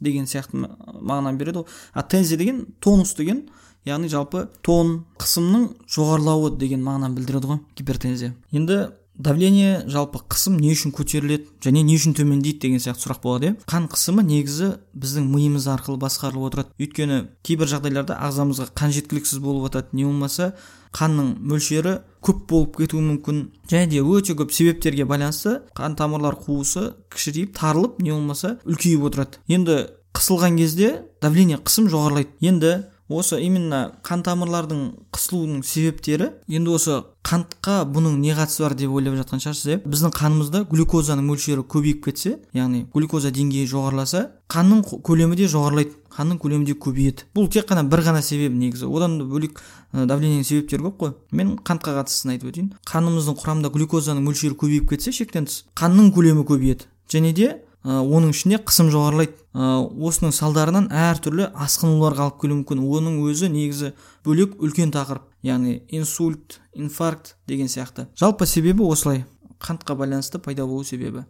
деген 0.00 0.26
сияқты 0.28 0.60
мағынаны 0.60 1.38
береді 1.40 1.62
ғой 1.62 1.76
а 1.92 2.02
тензия 2.02 2.38
деген 2.38 2.66
тонус 2.80 3.14
деген 3.16 3.46
яғни 3.86 4.10
жалпы 4.12 4.46
тон 4.66 5.04
қысымның 5.22 5.66
жоғарылауы 5.94 6.56
деген 6.58 6.82
мағынаны 6.84 7.16
білдіреді 7.16 7.52
ғой 7.52 7.60
гипертензия. 7.78 8.34
Енді 8.52 8.88
давление 9.16 9.84
жалпы 9.88 10.20
қысым 10.28 10.58
не 10.60 10.72
үшін 10.74 10.92
көтеріледі 10.92 11.48
және 11.64 11.82
не 11.86 11.96
үшін 11.96 12.16
төмендейді 12.18 12.60
деген 12.66 12.82
сияқты 12.82 13.06
сұрақ 13.06 13.22
болады 13.22 13.48
иә? 13.48 13.54
Қан 13.64 13.86
қысымы 13.88 14.24
негізі 14.26 14.74
біздің 14.92 15.30
миымыз 15.32 15.68
арқылы 15.72 15.96
басқарылып 16.02 16.50
отырады. 16.50 16.74
Өйткені 16.76 17.22
кейбір 17.46 17.70
жағдайларда 17.70 18.18
ағзамызға 18.26 18.68
қан 18.76 18.92
жеткіліксіз 18.92 19.40
болып 19.40 19.70
жатады 19.70 19.96
не 19.96 20.04
болмаса 20.04 20.52
қанның 20.96 21.32
мөлшері 21.48 22.00
көп 22.20 22.44
болып 22.50 22.76
кетуі 22.82 23.00
мүмкін. 23.06 23.40
Және 23.70 23.88
де 23.94 24.02
өте 24.04 24.36
көп 24.36 24.52
себептерге 24.52 25.06
байланысты 25.08 25.62
қан 25.76 25.96
тамырлар 25.96 26.36
қуысы 26.36 26.92
кішірейіп 27.12 27.56
тарылып 27.56 28.02
не 28.02 28.12
болмаса 28.12 28.58
үлкейіп 28.66 29.08
отырады. 29.08 29.40
Енді 29.48 29.86
қысылған 30.16 30.56
кезде 30.60 30.92
давление 31.22 31.58
қысым 31.60 31.88
жоғарылайды. 31.92 32.32
Енді 32.40 32.72
осы 33.08 33.40
именно 33.40 33.92
қан 34.06 34.24
тамырлардың 34.26 34.80
қысылуының 35.14 35.62
себептері 35.66 36.30
енді 36.48 36.72
осы 36.74 36.96
қантқа 37.26 37.84
бұның 37.90 38.18
не 38.22 38.34
қатысы 38.34 38.64
бар 38.64 38.74
деп 38.78 38.94
ойлап 38.94 39.18
жатқан 39.20 39.42
шығарсыз 39.42 39.70
иә? 39.74 39.78
біздің 39.86 40.14
қанымызда 40.16 40.64
глюкозаның 40.70 41.26
мөлшері 41.30 41.66
көбейіп 41.70 42.02
кетсе 42.06 42.36
яғни 42.54 42.86
глюкоза 42.94 43.30
деңгейі 43.34 43.70
жоғарыласа 43.70 44.26
қанның 44.50 44.82
көлемі 45.06 45.38
де 45.38 45.48
жоғарылайды 45.50 45.94
қанның 46.16 46.38
көлемі 46.40 46.64
де 46.64 46.74
көбейеді. 46.80 47.26
Бұл 47.36 47.50
тек 47.52 47.66
қана 47.68 47.84
бір 47.84 48.00
ғана 48.06 48.22
себеп 48.24 48.54
негізі. 48.56 48.88
Одан 48.88 49.18
бөлек 49.28 49.60
давлениенің 49.92 50.46
себептері 50.48 50.86
көп 50.86 50.96
қой. 51.02 51.12
Мен 51.36 51.56
қантқа 51.60 51.96
қатыстысын 51.98 52.32
айтып 52.32 52.52
өтейін. 52.52 52.70
Қанымыздың 52.88 53.36
құрамында 53.42 53.72
глюкозаның 53.74 54.24
мөлшері 54.24 54.56
көбейіп 54.62 54.88
кетсе 54.94 55.12
шектен 55.12 55.48
тыс 55.50 55.64
қанның 55.76 56.12
көлемі 56.16 56.46
көбейеді. 56.48 56.88
Және 57.12 57.34
де 57.36 57.50
оның 57.86 58.32
ішінде 58.34 58.58
қысым 58.66 58.88
жоғарылайды. 58.90 59.36
Ә, 59.54 59.78
осының 59.86 60.32
салдарынан 60.34 60.88
әртүрлі 60.90 61.46
асқынуларға 61.54 62.26
алып 62.26 62.40
келуі 62.42 62.58
мүмкін. 62.60 62.82
Оның 62.82 63.20
өзі 63.22 63.48
негізі 63.52 63.92
бөлек 64.26 64.56
үлкен 64.58 64.90
тақырып 64.94 65.28
яғни 65.46 65.78
инсульт 65.94 66.58
инфаркт 66.74 67.36
деген 67.46 67.70
сияқты. 67.70 68.08
Жалпы 68.18 68.46
себебі 68.46 68.82
осылай. 68.82 69.24
Қантқа 69.62 69.94
байланысты 69.94 70.42
пайда 70.42 70.66
болу 70.66 70.84
себебі. 70.84 71.24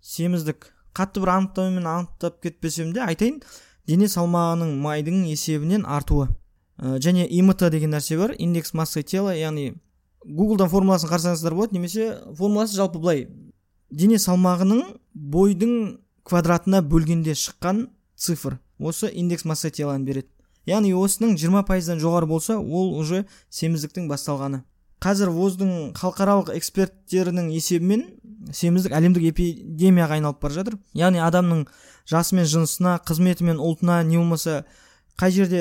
Семіздік. 0.00 0.70
Қатты 0.94 1.20
бір 1.24 1.34
анықтамамен 1.34 1.86
анықтап 1.86 2.38
кетпесем 2.40 2.92
де 2.94 3.02
айтайын. 3.02 3.42
Дене 3.86 4.06
салмағының 4.06 4.76
майдың 4.78 5.24
есебінен 5.26 5.82
артуы. 5.84 6.28
Ә, 6.78 7.00
және 7.02 7.26
имт 7.26 7.58
деген 7.70 7.90
нәрсе 7.90 8.16
бар. 8.18 8.36
Индекс 8.38 8.72
массы 8.72 9.02
тела 9.02 9.34
яғни 9.34 9.74
гуглдан 10.24 10.70
формуласын 10.70 11.10
қарасаңыздар 11.10 11.54
болады. 11.58 11.74
Немесе 11.74 12.20
формуласы 12.38 12.76
жалпы 12.78 13.02
былай. 13.02 13.26
Дене 13.90 14.18
салмағының 14.18 14.82
бойдың 15.14 15.74
квадратына 16.24 16.82
бөлгенде 16.82 17.34
шыққан 17.38 17.88
цифр. 18.16 18.58
Осы 18.78 19.08
индекс 19.08 19.44
масса 19.44 19.70
теланы 19.70 20.04
береді. 20.04 20.28
Яғни 20.66 20.94
осының 20.96 21.36
20 21.36 21.66
пайыздан 21.68 22.00
жоғары 22.00 22.26
болса 22.26 22.56
ол 22.58 22.94
уже 22.98 23.26
семіздіктің 23.50 24.08
басталғаны. 24.08 24.62
Қазір 25.04 25.28
воздың 25.34 25.92
халықаралық 25.98 26.54
эксперттерінің 26.56 27.50
есебімен 27.52 28.06
семіздік 28.56 28.94
әлемдік 28.96 29.26
эпидемияға 29.28 30.16
айналып 30.16 30.40
бара 30.40 30.56
жатыр. 30.56 30.78
Яғни 30.96 31.20
адамның 31.20 31.66
жасы 32.08 32.38
мен 32.38 32.48
жынысына 32.48 32.96
қызметі 33.04 33.44
мен 33.44 33.60
ұлтына 33.60 34.00
не 34.08 34.16
болмаса 34.16 34.64
қай 35.20 35.34
жерде 35.36 35.60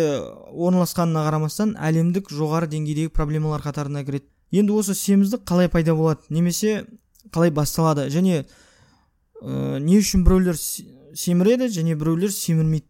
орналасқанына 0.53 1.25
қарамастан 1.27 1.75
әлемдік 1.75 2.31
жоғары 2.31 2.71
деңгейдегі 2.71 3.11
проблемалар 3.11 3.61
қатарына 3.65 4.05
кіреді. 4.07 4.29
Енді 4.53 4.77
осы 4.79 4.95
семіздік 4.95 5.43
қалай 5.49 5.67
пайда 5.67 5.95
болады? 5.97 6.21
Немесе 6.29 6.85
қалай 7.33 7.51
басталады? 7.51 8.07
Және 8.13 8.43
ә, 8.43 9.79
не 9.79 9.99
үшін 9.99 10.23
біреулер 10.23 10.55
семіреді 10.55 11.69
және 11.73 11.97
біреулер 11.99 12.31
семірмейді? 12.31 12.87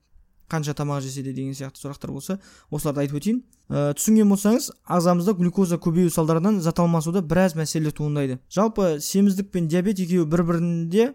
Қанша 0.51 0.75
тамақ 0.77 1.01
жесе 1.01 1.23
де 1.23 1.31
деген 1.33 1.55
сияқты 1.57 1.79
сұрақтар 1.81 2.11
болса 2.13 2.35
осыларды 2.69 3.01
айтып 3.01 3.17
өтейін. 3.17 3.39
Ә, 3.71 3.93
түсінген 3.97 4.29
болсаңыз 4.29 4.67
ағзамызда 4.85 5.33
глюкоза 5.39 5.79
көбею 5.81 6.11
салдарынан 6.13 6.59
зат 6.61 6.81
алмасуда 6.83 7.23
біраз 7.25 7.55
мәселе 7.57 7.89
туындайды. 7.95 8.37
Жалпы 8.53 8.99
семіздік 9.01 9.49
пен 9.55 9.69
диабет 9.71 10.03
екеуі 10.03 10.27
бір 10.29 10.43
бірінде 10.51 11.07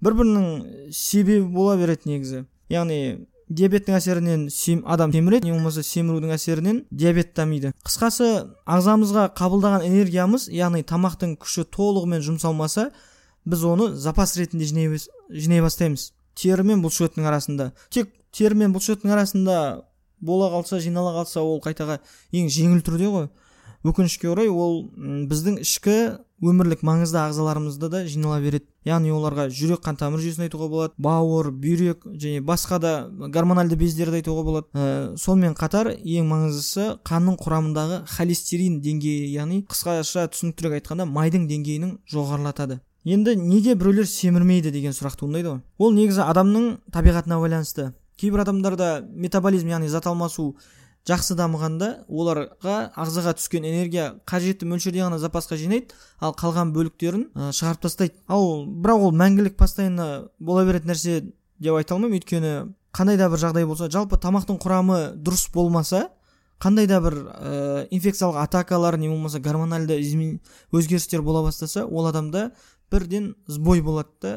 бір 0.00 0.16
бірінің 0.22 0.92
себебі 0.94 1.50
бола 1.52 1.76
береді 1.76 2.08
негізі. 2.14 2.44
Яғни 2.72 3.26
диабеттің 3.48 3.96
әсерінен 3.96 4.46
сем, 4.52 4.82
адам 4.86 5.12
семіреді 5.12 5.48
не 5.48 5.54
болмаса 5.54 5.82
семірудің 5.82 6.34
әсерінен 6.36 6.82
диабет 6.90 7.34
дамиды. 7.36 7.72
Қысқасы 7.86 8.28
ағзамызға 8.68 9.28
қабылдаған 9.38 9.86
энергиямыз 9.88 10.48
яғни 10.52 10.84
тамақтың 10.84 11.36
күші 11.40 11.64
толығымен 11.72 12.22
жұмсалмаса 12.26 12.90
біз 13.48 13.64
оны 13.64 13.90
запас 13.96 14.36
ретінде 14.36 14.68
жинай, 14.68 15.62
бастаймыз. 15.64 16.12
Тері 16.38 16.62
мен 16.68 16.84
бұлшықеттің 16.84 17.26
арасында. 17.26 17.72
Тек 17.90 18.12
тері 18.36 18.54
мен 18.60 18.76
бұлшықеттің 18.76 19.16
арасында 19.16 19.58
бола 20.20 20.52
қалса 20.52 20.78
жинала 20.84 21.16
қалса 21.16 21.40
ол 21.40 21.60
қайтаға 21.64 21.98
ең 22.32 22.52
жеңіл 22.52 22.84
түрде 22.86 23.08
ғой. 23.10 23.28
Өкінішке 23.86 24.28
орай 24.30 24.50
ол 24.50 24.84
біздің 24.94 25.62
ішкі 25.64 25.98
өмірлік 26.42 26.82
маңызды 26.86 27.18
ағзаларымызда 27.20 27.88
да 27.90 28.02
жинала 28.06 28.38
береді. 28.40 28.66
Яғни 28.86 29.10
оларға 29.12 29.48
жүрек 29.52 29.82
қан 29.84 29.98
тамыр 29.98 30.22
жүйесін 30.22 30.46
айтуға 30.46 30.68
болады 30.72 30.94
бауыр 30.98 31.50
бүйрек 31.52 32.06
және 32.08 32.40
басқа 32.40 32.78
да 32.80 32.92
гормональды 33.10 33.76
бездерді 33.76 34.22
айтуға 34.22 34.44
болады. 34.46 34.66
Ә, 34.72 35.16
сонымен 35.18 35.56
қатар 35.58 35.92
ең 35.98 36.28
маңыздысы 36.30 36.98
қанның 37.04 37.38
құрамындағы 37.42 38.02
холестерин 38.16 38.80
деңгейі 38.84 39.32
яғни 39.34 39.64
қысқаша 39.68 40.28
түсініктірек 40.32 40.78
айтқанда 40.78 41.08
майдың 41.10 41.48
деңгейінің 41.50 41.96
жоғарылатады. 42.12 42.80
Енді 43.04 43.36
неге 43.36 43.74
біреулер 43.78 44.06
семірмейді 44.06 44.72
деген 44.74 44.92
сұрақ 44.92 45.18
туындайды 45.20 45.52
ғой. 45.52 45.62
Ол 45.78 45.94
негізі 45.96 46.24
адамның 46.26 46.78
табиғатына 46.92 47.38
байланысты. 47.40 47.92
Кейбір 48.18 48.42
адамдарда 48.42 48.88
метаболизм 49.06 49.70
яғни 49.70 49.88
зат 49.88 50.08
алмасу 50.10 50.56
жақсы 51.08 51.36
дамығанда 51.38 51.88
оларға 52.08 52.76
ағзаға 52.98 53.34
түскен 53.38 53.64
энергия 53.64 54.10
қажетті 54.28 54.68
мөлшерде 54.68 55.00
ғана 55.00 55.18
запасқа 55.22 55.56
жинайды 55.56 55.96
ал 56.20 56.34
қалған 56.36 56.74
бөліктерін 56.76 57.24
ә, 57.32 57.48
шығарып 57.56 57.86
тастайды. 57.86 58.14
Ал 58.28 58.66
бірақ 58.68 59.08
ол 59.08 59.16
мәңгілік 59.16 59.56
постоянно 59.56 60.28
бола 60.38 60.66
беретін 60.68 60.92
нәрсе 60.92 61.22
деп 61.58 61.78
айта 61.78 61.96
алмаймын. 61.96 62.20
Өйткені 62.20 62.52
қандай 62.92 63.16
да 63.16 63.30
бір 63.32 63.40
жағдай 63.40 63.66
болса 63.68 63.88
жалпы 63.92 64.20
тамақтың 64.20 64.60
құрамы 64.60 65.00
дұрыс 65.16 65.48
болмаса 65.54 66.08
қандай 66.60 66.88
да 66.90 67.00
бір 67.00 67.14
ә, 67.14 67.86
инфекциялық 67.94 68.42
атакалар 68.42 68.98
не 68.98 69.08
болмаса 69.08 69.40
гормональды 69.40 69.98
өзгерістер 70.72 71.22
бола 71.22 71.44
бастаса 71.46 71.86
ол 71.86 72.06
адамда 72.10 72.50
бірден 72.90 73.34
сбой 73.46 73.80
болады 73.80 74.08
да 74.20 74.32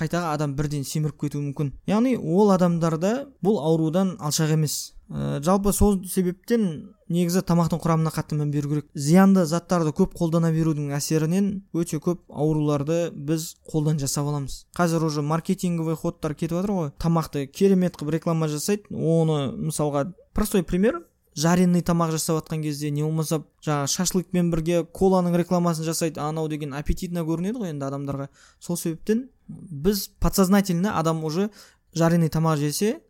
қайтаға 0.00 0.34
адам 0.36 0.54
бірден 0.56 0.84
семіріп 0.84 1.20
кетуі 1.24 1.42
мүмкін. 1.48 1.72
Яғни 1.88 2.16
ол 2.18 2.52
адамдарда 2.54 3.14
бұл 3.44 3.58
аурудан 3.62 4.16
алшақ 4.20 4.52
емес. 4.56 4.92
Ә, 5.08 5.40
жалпы 5.40 5.72
сол 5.72 6.00
себептен 6.04 6.92
негізі 7.08 7.44
тамақтың 7.46 7.80
құрамына 7.82 8.10
қатты 8.10 8.36
мән 8.38 8.50
беру 8.50 8.72
керек. 8.72 8.88
Зиянды 8.94 9.44
заттарды 9.46 9.92
көп 9.94 10.16
қолдана 10.18 10.50
берудің 10.52 10.90
әсерінен 10.96 11.50
өте 11.76 12.00
көп 12.02 12.24
ауруларды 12.28 13.12
біз 13.14 13.52
қолдан 13.70 14.00
жасап 14.02 14.26
аламыз. 14.26 14.64
Қазір 14.76 15.06
уже 15.06 15.22
маркетинговый 15.22 15.96
ходтар 15.96 16.34
кетіп 16.34 16.58
жатыр 16.58 16.74
ғой. 16.74 16.90
Тамақты 16.98 17.46
керемет 17.46 17.96
қылып 17.96 18.18
реклама 18.18 18.48
жасайды. 18.48 18.90
Оны 18.90 19.52
мысалға 19.54 20.08
простой 20.34 20.64
пример. 20.64 21.04
Жареный 21.36 21.82
тамақ 21.84 22.10
жасап 22.16 22.40
жатқан 22.40 22.62
кезде 22.64 22.90
не 22.90 23.02
болмаса 23.04 23.42
жаңағы 23.64 23.92
шашлыкпен 23.92 24.50
бірге 24.50 24.82
коланың 24.84 25.36
рекламасын 25.36 25.84
жасайды 25.84 26.20
анау 26.20 26.48
деген 26.48 26.72
аппетитно 26.74 27.26
көрінеді 27.28 27.60
ғой 27.60 27.74
енді 27.74 27.84
адамдарға. 27.86 28.28
Сол 28.58 28.76
себептен 28.80 29.28
біз 29.48 30.08
подсознательно 30.18 30.98
адам 30.98 31.24
уже 31.24 31.50
жареный 31.94 32.32
тамақ 32.32 32.56
жесе 32.56 33.00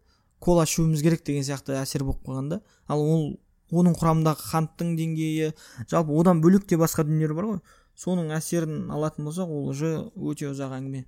кола 0.40 0.66
ішуіміз 0.66 1.02
керек 1.02 1.24
деген 1.24 1.46
сияқты 1.46 1.78
әсер 1.78 2.02
болып 2.04 2.26
қалған 2.26 2.50
да. 2.50 2.60
Ал 2.88 3.00
ол 3.00 3.38
оның 3.70 3.94
құрамындағы 3.98 4.50
қанттың 4.50 4.94
деңгейі 4.98 5.52
жалпы 5.90 6.18
одан 6.18 6.42
бөлек 6.42 6.66
те 6.66 6.76
басқа 6.76 7.06
дүниелер 7.06 7.34
бар 7.34 7.50
ғой. 7.52 7.60
Соның 7.96 8.34
әсерін 8.36 8.90
алатын 8.90 9.24
болсақ 9.24 9.48
ол 9.48 9.70
уже 9.70 9.94
өте 10.14 10.50
ұзақ 10.50 10.74
әңгіме. 10.76 11.06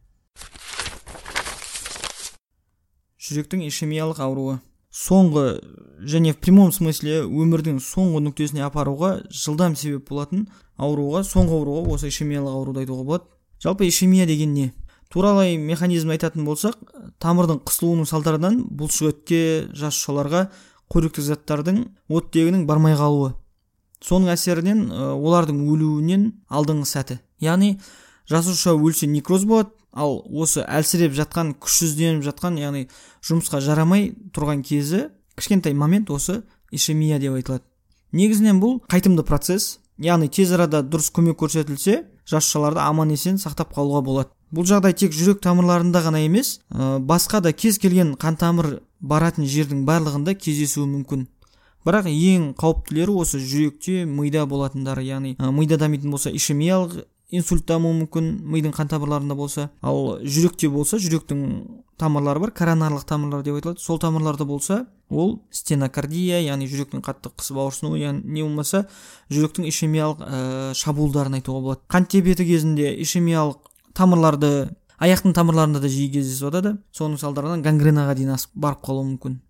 Жүректің 3.19 3.67
ишемиялық 3.67 4.23
ауруы. 4.25 4.61
Соңғы 4.95 5.61
және 6.01 6.33
в 6.33 6.41
прямом 6.41 6.73
смысле 6.73 7.23
өмірдің 7.27 7.81
соңғы 7.83 8.23
нүктесіне 8.25 8.65
апаруға 8.67 9.19
жылдам 9.29 9.77
себеп 9.77 10.09
болатын 10.09 10.47
ауруға 10.79 11.25
соңғы 11.29 11.59
ауруға 11.59 11.95
осы 11.95 12.09
ишемиялық 12.09 12.55
ауруды 12.55 12.85
айтуға 12.85 13.05
болады. 13.05 13.25
Жалпы 13.63 13.89
ишемия 13.89 14.27
деген 14.27 14.55
не? 14.55 14.73
Туралай 15.11 15.57
механизм 15.57 16.11
айтатын 16.13 16.45
болсақ 16.45 16.77
тамырдың 17.21 17.63
қысылуының 17.69 18.09
салдарынан 18.09 18.59
бұлшық 18.79 19.13
етке 19.13 19.41
жасушаларға 19.73 20.49
қоректік 20.93 21.25
заттардың 21.25 21.85
оттегінің 22.09 22.67
бармай 22.69 22.97
қалуы. 22.97 23.33
Соның 24.05 24.33
әсерінен 24.33 24.91
олардың 24.93 25.65
өлуінен 25.65 26.29
алдыңғы 26.49 26.87
сәті. 26.87 27.19
Яғни 27.41 27.79
жасуша 28.31 28.77
өлсе 28.77 29.09
некроз 29.11 29.45
болады 29.49 29.73
ал 29.93 30.21
осы 30.29 30.65
әлсіреп 30.67 31.15
жатқан 31.17 31.55
күшсізденіп 31.63 32.25
жатқан 32.27 32.59
яғни 32.61 32.87
жұмысқа 33.25 33.61
жарамай 33.65 34.13
тұрған 34.35 34.63
кезі 34.67 35.09
кішкентай 35.39 35.75
момент 35.75 36.11
осы 36.11 36.43
ишемия 36.71 37.19
деп 37.19 37.39
айтылады. 37.39 37.65
Негізінен 38.13 38.61
бұл 38.61 38.79
қайтымды 38.89 39.25
процесс 39.25 39.79
яғни 39.99 40.29
тез 40.33 40.53
арада 40.57 40.83
дұрыс 40.83 41.11
көмек 41.15 41.39
көрсетілсе 41.41 42.03
жасушаларды 42.29 42.81
аман 42.85 43.11
есен 43.15 43.39
сақтап 43.41 43.75
қалуға 43.75 44.03
болады. 44.05 44.31
Бұл 44.55 44.65
жағдай 44.69 44.95
тек 44.97 45.13
жүрек 45.13 45.43
тамырларында 45.45 46.01
ғана 46.05 46.23
емес 46.25 46.59
ә, 46.73 46.99
басқа 46.99 47.43
да 47.45 47.53
кез 47.53 47.79
келген 47.79 48.15
қан 48.17 48.39
тамыр 48.41 48.79
баратын 49.01 49.45
жердің 49.45 49.85
барлығында 49.89 50.35
кездесуі 50.41 50.87
мүмкін. 50.89 51.27
Бірақ 51.85 52.09
ең 52.09 52.53
қауіптілері 52.59 53.19
осы 53.21 53.41
жүректе 53.41 54.07
мида 54.09 54.47
болатындары 54.49 55.05
яғни 55.05 55.37
ә, 55.37 55.53
мида 55.53 55.77
дамитын 55.81 56.11
болса 56.11 56.33
ишемиялық 56.33 57.05
инсульт 57.31 57.67
дамуы 57.69 57.93
мүмкін 58.03 58.29
мидың 58.49 58.73
қан 58.73 58.89
тамырларында 58.89 59.37
болса. 59.37 59.69
Ал 59.83 60.19
жүректе 60.25 60.71
болса 60.73 60.99
жүректің 61.01 61.43
тамырлары 62.01 62.41
бар 62.41 62.53
коронарлық 62.57 63.05
тамырлар 63.09 63.43
деп 63.45 63.59
айтылады. 63.59 63.81
Сол 63.81 63.99
тамырларда 64.01 64.47
болса 64.49 64.87
ол 65.11 65.43
стенокардия 65.51 66.41
яғни 66.45 66.69
жүректің 66.71 67.03
қатты 67.05 67.33
қысып 67.35 67.61
ауырсынуы 67.61 68.01
яғни 68.01 68.39
не 68.39 68.45
болмаса 68.47 68.87
жүректің 69.33 69.69
ишемиялық 69.69 70.23
ә, 70.25 70.75
шабуылдарын 70.79 71.39
айтуға 71.41 71.61
болады. 71.65 71.85
Қант 71.91 72.13
диабеті 72.15 72.47
кезінде 72.49 72.95
ишемиялық 73.03 73.69
тамырларды 73.99 74.71
аяқтың 74.99 75.35
тамырларында 75.37 75.83
да 75.83 75.89
жиі 75.93 76.13
кездесіп 76.17 76.49
жатады 76.49 76.77
соның 76.97 77.21
салдарынан 77.21 77.63
гангренаға 77.67 78.17
дейін 78.19 78.35
асып 78.39 78.55
барып 78.55 78.85
қалуы 78.87 79.05
мүмкін. 79.13 79.41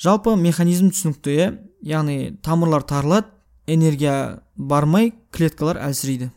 Жалпы 0.00 0.36
механизм 0.36 0.90
түсінікті 0.92 1.36
иә. 1.36 1.52
Яғни 1.86 2.36
тамырлар 2.44 2.82
тарылады 2.84 3.32
энергия 3.66 4.42
бармай 4.56 5.12
клеткалар 5.32 5.80
әлсірейді. 5.86 6.30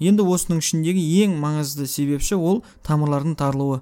Енді 0.00 0.24
осының 0.24 0.62
ішіндегі 0.62 1.02
ең 1.24 1.36
маңызды 1.40 1.86
себепші 1.86 2.38
ол 2.40 2.62
тамырлардың 2.86 3.36
тарылуы. 3.40 3.80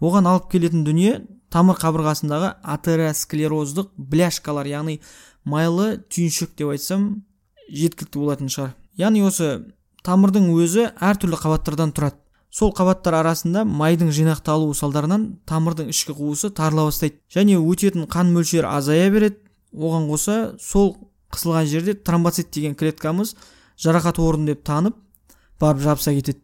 Оған 0.00 0.28
алып 0.28 0.50
келетін 0.52 0.84
дүние 0.84 1.22
тамыр 1.52 1.78
қабырғасындағы 1.80 2.52
атеросклероздық 2.74 3.94
бляшкалар 3.96 4.68
яғни 4.68 5.00
майлы 5.44 5.96
түйіншек 6.12 6.52
деп 6.58 6.74
айтсам 6.74 7.08
жеткілікті 7.70 8.20
болатын 8.20 8.52
шығар. 8.52 8.74
Яғни 9.00 9.24
осы 9.24 9.50
тамырдың 10.06 10.50
өзі 10.52 10.90
әртүрлі 11.00 11.40
қабаттардан 11.40 11.94
тұрады. 11.96 12.20
Сол 12.50 12.70
қабаттар 12.72 13.18
арасында 13.18 13.64
майдың 13.68 14.12
жинақталуы 14.16 14.76
салдарынан 14.76 15.26
тамырдың 15.48 15.90
ішкі 15.92 16.14
қуысы 16.16 16.52
тарыла 16.56 16.86
бастайды. 16.88 17.18
Және 17.32 17.58
өтетін 17.58 18.06
қан 18.08 18.30
мөлшері 18.32 18.70
азая 18.70 19.10
береді. 19.10 19.42
Оған 19.76 20.06
қоса 20.08 20.36
сол 20.62 20.94
қысылған 21.34 21.66
жерде 21.68 21.94
тромбоцит 21.94 22.52
деген 22.54 22.74
клеткамыз 22.74 23.34
жарақат 23.76 24.20
орын 24.22 24.46
деп 24.46 24.62
танып 24.64 24.96
барып 25.60 25.82
жабыса 25.82 26.14
кетеді. 26.14 26.40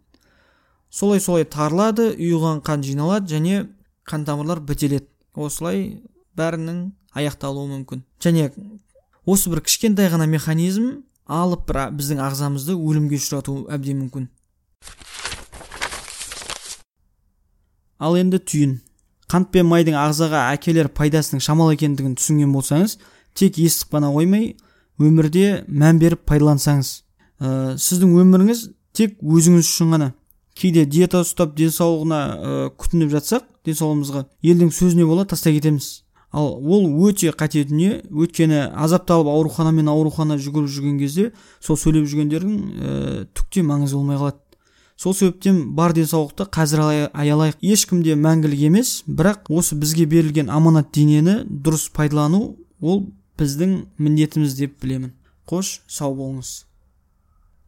Солай 0.90 1.20
солай 1.20 1.44
тарылады 1.44 2.10
ұйыған 2.16 2.60
қан 2.66 2.82
жиналады 2.84 3.32
және 3.32 3.66
қан 4.08 4.26
тамырлар 4.28 4.60
бітеледі. 4.60 5.08
Осылай 5.34 6.02
бәрінің 6.36 6.90
аяқталуы 7.16 7.70
мүмкін. 7.70 8.02
Және 8.20 8.50
осы 9.24 9.50
бір 9.52 9.62
кішкентай 9.64 10.10
ғана 10.12 10.26
механизм 10.28 11.02
алып 11.26 11.64
бір 11.70 11.86
біздің 11.96 12.20
ағзамызды 12.26 12.76
өлімге 12.76 13.20
ұшыратуы 13.20 13.68
әбден 13.72 14.02
мүмкін. 14.04 14.28
Ал 18.02 18.18
енді 18.18 18.42
түйін. 18.42 18.80
Қант 19.32 19.48
пен 19.54 19.64
майдың 19.70 19.96
ағзаға 19.96 20.50
әкелер 20.52 20.90
пайдасының 20.92 21.40
шамалы 21.40 21.78
екендігін 21.78 22.18
түсінген 22.18 22.52
болсаңыз 22.52 22.98
тек 23.38 23.56
естіп 23.62 23.94
қана 23.94 24.10
қоймай 24.12 24.50
өмірде 25.00 25.62
мән 25.68 26.00
беріп 26.02 26.26
пайдалансаңыз 26.28 26.90
ә, 27.40 27.78
сіздің 27.80 28.12
өміріңіз 28.20 28.66
тек 28.96 29.18
өзіңіз 29.22 29.66
үшін 29.66 29.96
ғана. 29.96 30.12
Кейде 30.54 30.84
диета 30.84 31.22
ұстап 31.24 31.54
денсаулығына 31.56 32.20
ә, 32.20 32.70
күтініп 32.76 33.12
жатсақ 33.14 33.46
денсаулығымызға 33.66 34.24
елдің 34.44 34.72
сөзіне 34.76 35.06
бола 35.08 35.24
тастай 35.24 35.56
кетеміз. 35.56 36.02
Ал 36.32 36.54
ол 36.60 36.86
өте 37.08 37.32
қате 37.36 37.64
дүние. 37.68 38.02
Өйткені 38.08 38.70
азапталып 38.72 39.28
аурухана 39.32 39.72
мен 39.72 39.88
аурухана 39.88 40.38
жүгіріп 40.40 40.68
жүрген 40.68 40.98
кезде 41.00 41.30
сол 41.60 41.76
сөйлеп 41.76 42.08
жүргендердің 42.08 42.56
ә, 42.56 43.26
түк 43.32 43.48
те 43.52 43.64
маңызы 43.64 43.96
болмай 43.96 44.20
қалады. 44.20 44.40
Сол 44.96 45.16
себептен 45.16 45.72
бар 45.76 45.92
денсаулықты 45.96 46.46
қазір 46.52 46.84
аялайық. 47.10 47.56
Ешкім 47.60 48.02
де 48.04 48.14
мәңгілік 48.14 48.66
емес 48.68 49.02
бірақ 49.08 49.48
осы 49.50 49.74
бізге 49.76 50.06
берілген 50.06 50.52
аманат 50.52 50.92
денені 50.94 51.42
дұрыс 51.48 51.88
пайдалану 51.96 52.56
ол 52.80 53.08
біздің 53.40 53.88
міндетіміз 53.98 54.54
деп 54.60 54.76
білемін. 54.84 55.16
Қош 55.48 55.80
сау 55.88 56.14
болыңыз. 56.14 56.62